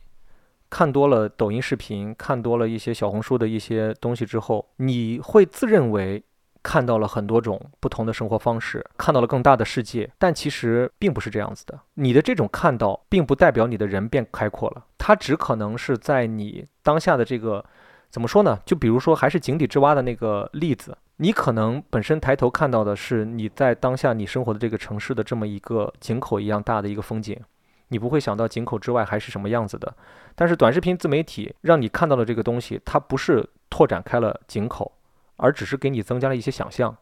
[0.70, 6.22] 看多了抖音视频，看多了一些小红书的一些东西之后，你会自认为
[6.68, 11.80] 看到了很多种不同的生活方式，看到了更大的世界，但其实并不是这样子的。
[11.94, 17.64] 你的这种看到，并不代表你的人变开阔了，它只可能是在你当下的这个
[18.10, 18.60] 怎么说呢？
[18.66, 27.40] 就比如说，还是井底之蛙的那个例子，你可能本身抬头看到的是你在当下你生活的这个城市的这么一个井口一样大的一个风景。
[27.88, 29.90] 你不会想到井口之外还是什么样子的，
[30.34, 34.92] 但是短视频自媒体让你看到的这个东西，它不是拓展开了井口，
[35.38, 36.94] 而只是给你增加了一些想象。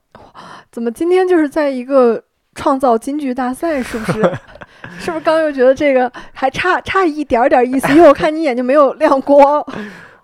[0.70, 2.22] 怎么今天就是在一个
[2.54, 4.22] 创造金句大赛，是不是？
[5.00, 7.92] 是不是刚又觉得这个还差差一点儿点儿意思？
[7.92, 9.64] 因为我看你眼睛没有亮光。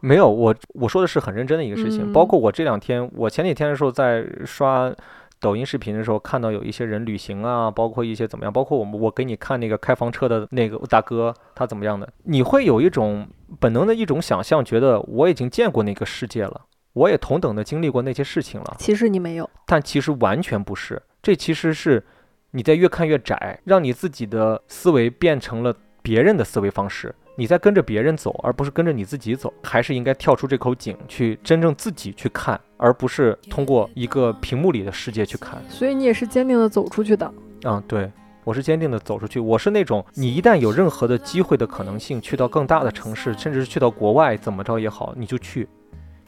[0.01, 2.11] 没有，我我说的是很认真的一个事情。
[2.11, 4.93] 嗯包括我这两天，我前几天的时候在刷
[5.41, 13.27] 抖音视频的时候，看到有一些人旅行啊，包括一些怎么样，包括我们我给你看那个开房车的那个大哥，他怎么样的，你会有一种
[13.59, 16.61] 本能的一种想象，觉得我已经见过那个世界了，
[16.93, 18.77] 我也同等的经历过那些事情了。
[18.79, 22.05] 其实你没有，但其实完全不是，这其实是
[22.51, 35.63] 你在越看越窄，让你自己的思维变成了别人的思维方式，你在跟着别人走，而不是跟着你自己走，还是应该跳出这口井，去真正自己去看，而不是通过一个屏幕里的世界去看。
[35.69, 37.33] 所以你也是坚定的走出去的。
[37.65, 38.11] 嗯，对。
[38.45, 45.69] 我是坚定的走出去，我是那种你一旦有任何的机会的可能性，去到更大的城市，甚至是去到国外，怎么着也好，你就去，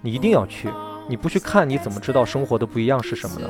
[0.05, 0.68] 你一定要去。
[1.09, 3.48] 你不去看，你怎么知道生活的不一样是什么呢？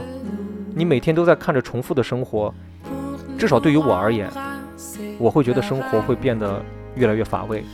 [0.73, 2.55] 你每天都在看着重复的生活，
[3.37, 4.31] 至少对于我而言，
[5.19, 6.63] 我会觉得生活会变得
[6.95, 7.65] 越来越乏味。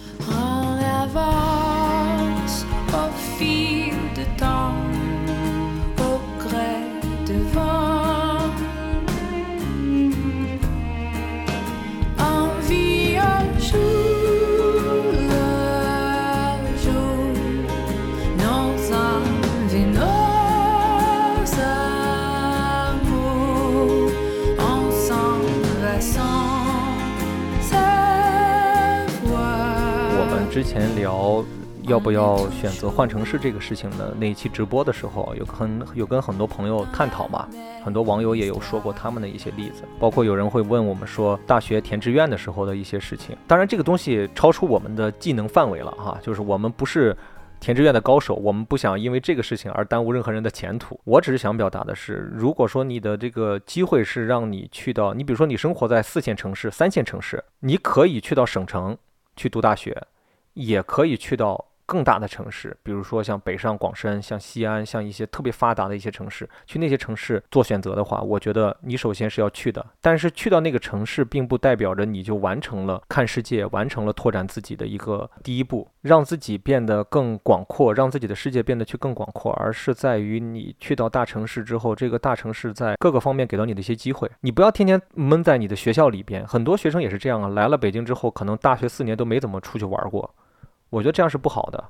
[30.50, 31.44] 之前聊
[31.82, 37.48] 要不要选择换城市这个事情的那一期直播的时候，有很有跟很多朋友探讨嘛，
[37.84, 43.36] 很多网友也有说过他们的一些例子，包括有人会问我们说大学填志愿的时候的一些事情。
[43.46, 47.16] 当然，这个东西超出我们的技能范围了哈，就是我们不是。
[47.60, 50.98] 填志愿的高手，我们不想因为这个事情而耽误任何人的前途。
[51.04, 58.96] 我只是想表达的是，如果说你的这个机会是让你去到，你比如说你生活在四线城市、三线城市，你可以去到省城
[59.36, 59.94] 去读大学，
[60.54, 69.84] 也可以去到更大的城市，比如说像北上广深、像西安、像一些特别发达的一些城市，去那些城市做选择的话，我觉得你首先是要去的。
[70.00, 84.30] 但是去到那个城市，并不代表着你就完成了看世界、完成了拓展自己的一个第一步，让自己变得更广阔，让自己的世界变得去更广阔，而是在于你去到大城市之后，这个大城市在各个方面给到你的一些机会。
[84.42, 90.32] 你不要天天闷在你的学校里边，很多学生也是这样啊，来了北京之后，可能大学四年都没怎么出去玩过。
[90.90, 91.82] 我觉得这样是不好的。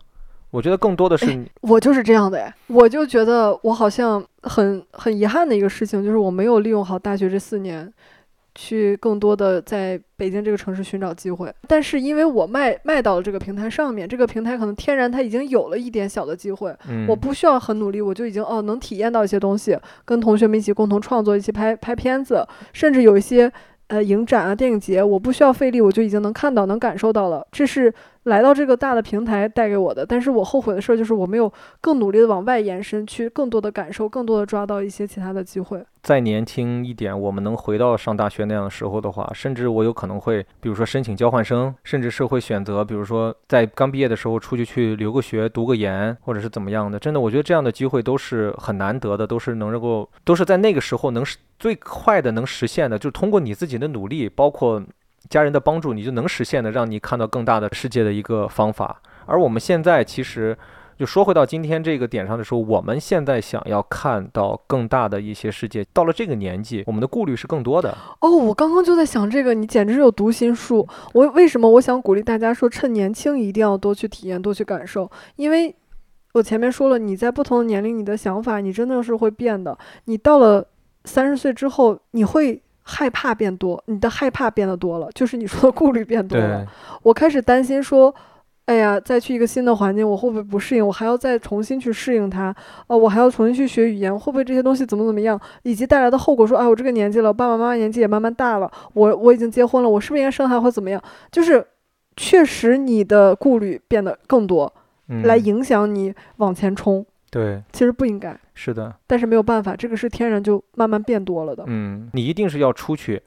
[0.51, 7.93] 我觉得更多的是你，我就是这样的哎，我就觉得我好像很很遗憾的一个事情，就是我没有利用好大学这四年，
[8.57, 11.55] 去更多的在北京这个城市寻找机会。
[11.69, 23.53] 但是因为我卖卖到了这个平台上面，这个平台可能天然它已经有了一点小的机会，嗯，我不需要很努力，我就已经哦能体验到一些东西，跟同学们一起共同创作，一起拍拍片子，甚至有一些
[23.87, 27.47] 呃影展啊、电影节，我不需要费力，我就已经能看到、能感受到了。
[27.53, 27.95] 这是
[28.25, 30.05] 来到这个大的平台带给我的。
[30.05, 35.83] 但是我后悔的事儿就是我没有更努力的往外延伸，去更多的感受，更多的抓到一些其他的机会。
[36.03, 46.99] 再年轻一点，我们能回到上大学那样的时候的话，甚至我有可能会，比如说申请交换生，甚至是会选择，比如说在刚毕业的时候出去去留个学、读个研，或者是怎么样的。
[46.99, 51.23] 真的，我觉得这样的机会都是很难得的，都是能够，都是在那个时候能
[51.59, 54.83] 最快的能实现的，就是通过你自己的努力，包括
[55.29, 59.03] 家人的帮助，你就能实现的，让你看到更大的世界的一个方法。
[59.27, 60.57] 而我们现在其实。
[61.01, 67.97] 就说回到今天这个点上的时候，我们现在想要看到更大的一些世界，到了这个年纪，我们的顾虑是更多的。
[68.21, 70.87] 哦，我刚刚就在想这个，你简直有读心术。
[71.15, 75.11] 我为什么我想鼓励大家说，趁年轻一定要多去体验，多去感受？
[75.37, 75.75] 因为
[76.35, 79.79] 我前面说了，你在不同的年龄，你的想法你真的是会变的。
[80.05, 80.69] 你到了
[81.07, 86.67] 三十岁之后，你会害怕变多，你的害怕变得多了，就是你说的顾虑变多了。
[87.03, 88.13] 我开始担心说。
[88.67, 90.87] 哎呀，再去一个新的环境，我会不会不适应？
[90.87, 92.55] 我还要再重新去适应它。
[92.87, 95.41] 哦，我还要重新去学语言，会不会这些东西怎么怎么样？
[95.65, 101.03] 以及带来的后果，说，哎，我这个年纪了，爸爸妈妈年纪也慢慢大了，我我已经结婚了，我是不是应该生孩子或怎么样？
[101.33, 101.67] 就是
[102.15, 104.73] 确实你的顾虑变得更多，
[105.25, 107.05] 来影响你往前冲。
[107.31, 108.39] 对，其实不应该。
[108.55, 111.65] 是的，但是没有办法，这个是天然就慢慢变多了的。
[111.67, 113.23] 嗯，你一定是要出去，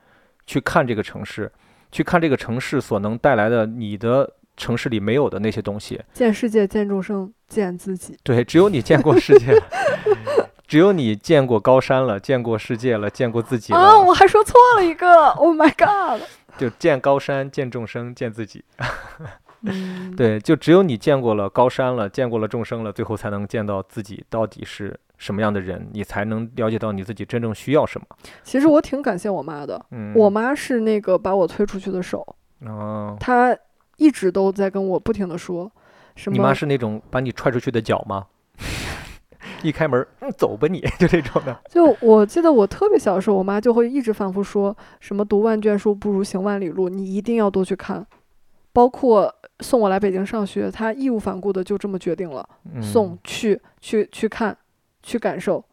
[0.46, 1.52] 去看这个城市，
[1.92, 4.34] 去看这个城市所能带来的你的。
[4.56, 8.16] 城市里没有的那些东西，见世界，见众生，见自己。
[8.22, 9.60] 对，只有你见过世界，
[10.68, 13.80] 只有你见过高山了，见过世界了，见过自己了。
[13.80, 16.22] 啊，我还说错了一个， Oh my God！
[16.56, 18.64] 就见高山，见众生，见自己。
[20.18, 28.06] 对，就只有你见过了高山了，见过了众生了，最后才能见到自己到底是什么样的人，你才能了解到你自己真正需要什么。
[28.44, 29.86] 其实我挺感谢我妈的，
[30.16, 32.36] 我妈是那个把我推出去的手。
[32.66, 33.58] 哦，她。
[33.98, 35.72] 一直都在跟我不停的说，
[36.16, 36.36] 什么？
[36.36, 38.26] 你妈是那种把你踹出去的脚吗？
[39.62, 41.56] 一开门，嗯，走吧，你就这种的。
[41.70, 48.06] 就我记得我特别小的时候，我妈就会一直反复说什么“读万卷书不如行万里路”，你一定要多去看。
[48.74, 52.48] 包括送我来北京上学，他义无反顾的就这么决定了，
[52.82, 54.58] 送去去去看，
[55.02, 55.64] 去感受。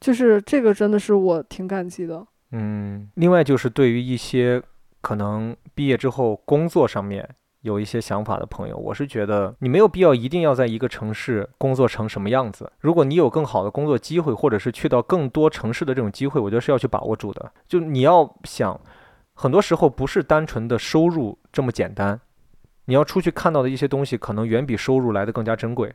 [0.00, 2.26] 就是这个真的是我挺感激的。
[2.50, 4.60] 嗯，另外就是对于一些
[5.00, 7.26] 可能毕业之后工作上面。
[7.62, 12.72] 有一些想法的朋友，我是觉得你没有必要一定要在一个城市工作成什么样子。
[12.80, 17.52] 如果你有更好的工作机会，或者是去到更多城市的这种机会，我觉得是要去把握住的。
[17.68, 18.80] 就你要想，
[19.34, 22.20] 很多时候不是单纯的收入这么简单，
[22.86, 25.94] 你要出去看到的一些东西，可能远比收入来的更加珍贵。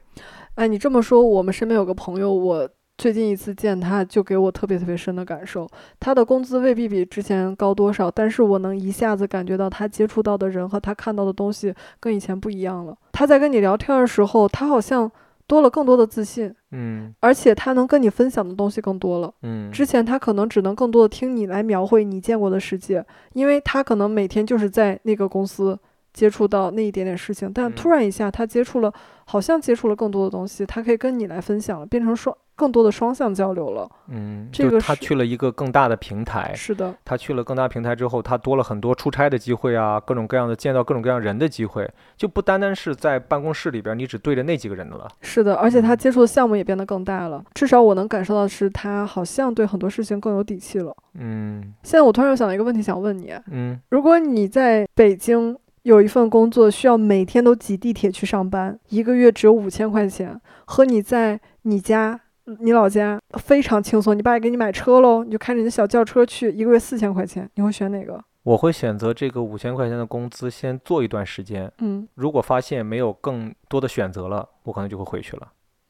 [0.56, 2.70] 哎，你这么说，我们身边有个朋友，我。
[2.98, 5.70] 最近一次见他，就给我特别特别深的感受。
[6.00, 12.98] 他的工资未必比之前高多少，但是我能一下子感觉到他接触到的人和他看到的东西跟以前不一样了。
[13.12, 15.12] 他在跟你聊天的时候，他好像
[15.46, 19.72] 多了更多的自信，嗯，而且他能跟你分享的东西更多了，嗯。
[19.72, 25.78] 之前他可能只能更多的听你来描绘你见过的世界，因为他可能每天就是在那个公司
[26.18, 28.92] 接触到那一点点事情，但突然一下他接触了，
[29.26, 32.36] 好像接触了更多的东西，他可以跟你来分享了，变成双。
[32.58, 45.08] 更多的双向交流了，嗯，这个他去了一个更大的平台，是的，他去了更大平台之后，他多了很多出差的机会啊，各种各样的见到各种各样人的机会，就不单单是在办公室里边，你只对着那几个人的了。
[45.22, 50.92] 是的，而且他接触的项目也变得更大了，至少我能感受到是他好像对很多事情更有底气了。
[51.14, 55.56] 嗯，现在我突然又想到一个问题想问你，嗯，如果你在北京
[55.88, 62.20] 有一份工作，需要每天都挤地铁去上班，一个月只有五千块钱，和你在你家。
[62.62, 68.24] 你老家非常轻松，你爸也给你买车喽，你就开着你的小轿车去，一个月四千块钱，你会选哪个？
[68.44, 71.70] 我会选择这个五千块钱的工资，先做一段时间。
[71.80, 75.48] 嗯，如果发现没有更多的选择了，我可能就会回去了。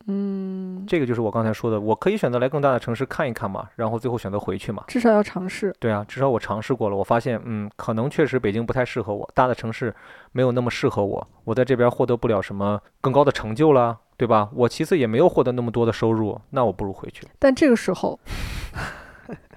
[0.09, 4.83] 嗯，这个就是我刚才说的，我可以选择来更大的城市看一看嘛，然后最后选择回去嘛。
[4.87, 5.75] 至少要尝试。
[5.79, 9.93] 对啊，至少我尝试过了，我发现，嗯，可能确实北京不太适合我，大的城市
[10.31, 14.49] 没有那么适合我，我在这边获得不了什么更高的成就啦，对吧？
[14.53, 17.27] 我其次也没有获得那么多的收入，那我不如回去。
[17.37, 18.17] 但这个时候，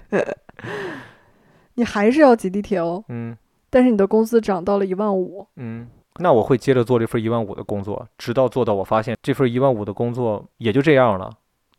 [1.75, 3.03] 你还是要挤地铁哦。
[3.07, 3.37] 嗯。
[3.69, 5.47] 但是你的工资涨到了一万五。
[5.55, 5.87] 嗯。
[6.17, 11.29] 那我会接着做这份一万五的工作，直到做到我发现这份一万五的工作也就这样了。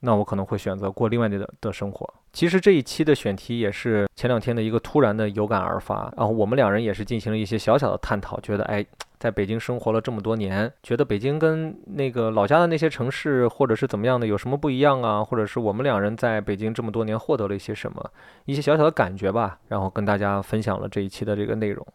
[0.05, 2.13] 那我可能会选择过另外的的生活。
[2.33, 8.85] 其实这一期的选题也是前两天的一个突然的有感而发，然后我们两人也是进行了一些小小的探讨，觉得哎，
[9.21, 15.23] 在北京生活了这么多年，觉得北京跟那个老家的那些城市或者是怎么样的有什么不一样啊？
[15.23, 18.11] 或者是我们两人在北京这么多年获得了一些什么，
[18.47, 21.87] 一些小小的感觉吧，然后跟大家分享了这一期的这个内容。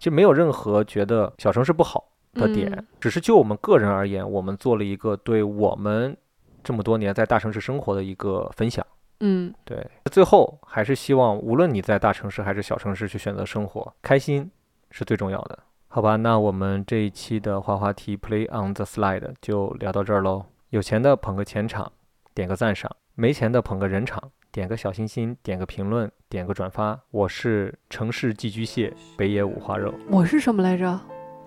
[0.00, 2.02] 就没有任何觉得小城市不好，
[2.32, 6.16] 的点，嗯只是就我们个人而言，我们做了一个对我们
[6.64, 8.84] 这么多年在大城市生活的一个分享。
[9.20, 14.50] 嗯对，最后还是希望无论你在大城市还是小城市去选择生活，开心
[14.90, 15.58] 是最重要的。
[15.88, 20.46] 好吧，那我们这一期的滑滑梯 Play on the Slide 就聊到这儿喽。
[20.70, 21.92] 有钱的捧个钱场，
[22.32, 22.88] 点个赞赏；
[23.20, 24.18] 没钱的捧个人场，
[24.50, 26.98] 点个小心心，点个评论，点个转发。
[27.10, 29.92] 我是城市寄居蟹，北野五花肉。
[30.08, 30.98] 我是什么来着？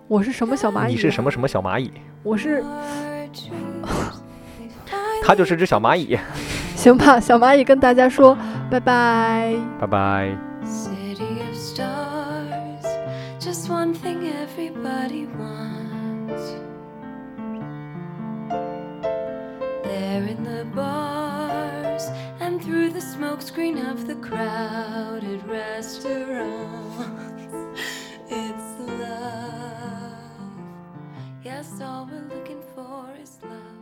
[0.07, 0.91] 我是什么小蚂蚁？
[0.91, 1.31] 你是什么？
[1.31, 1.91] 什么小蚂蚁？
[2.21, 2.63] 我是
[5.25, 6.15] 他就是只小蚂蚁。
[6.77, 8.37] 行吧，小蚂蚁跟大家说
[8.69, 9.55] 拜拜。
[9.79, 10.37] 拜拜。
[10.63, 12.85] City of stars,
[13.39, 16.53] just one thing everybody wants.
[19.83, 20.65] There in the
[22.39, 27.01] and through the smokescreen of the crowded restaurants,
[28.30, 30.13] it's love.
[31.43, 33.72] Yes, all we're looking for is love.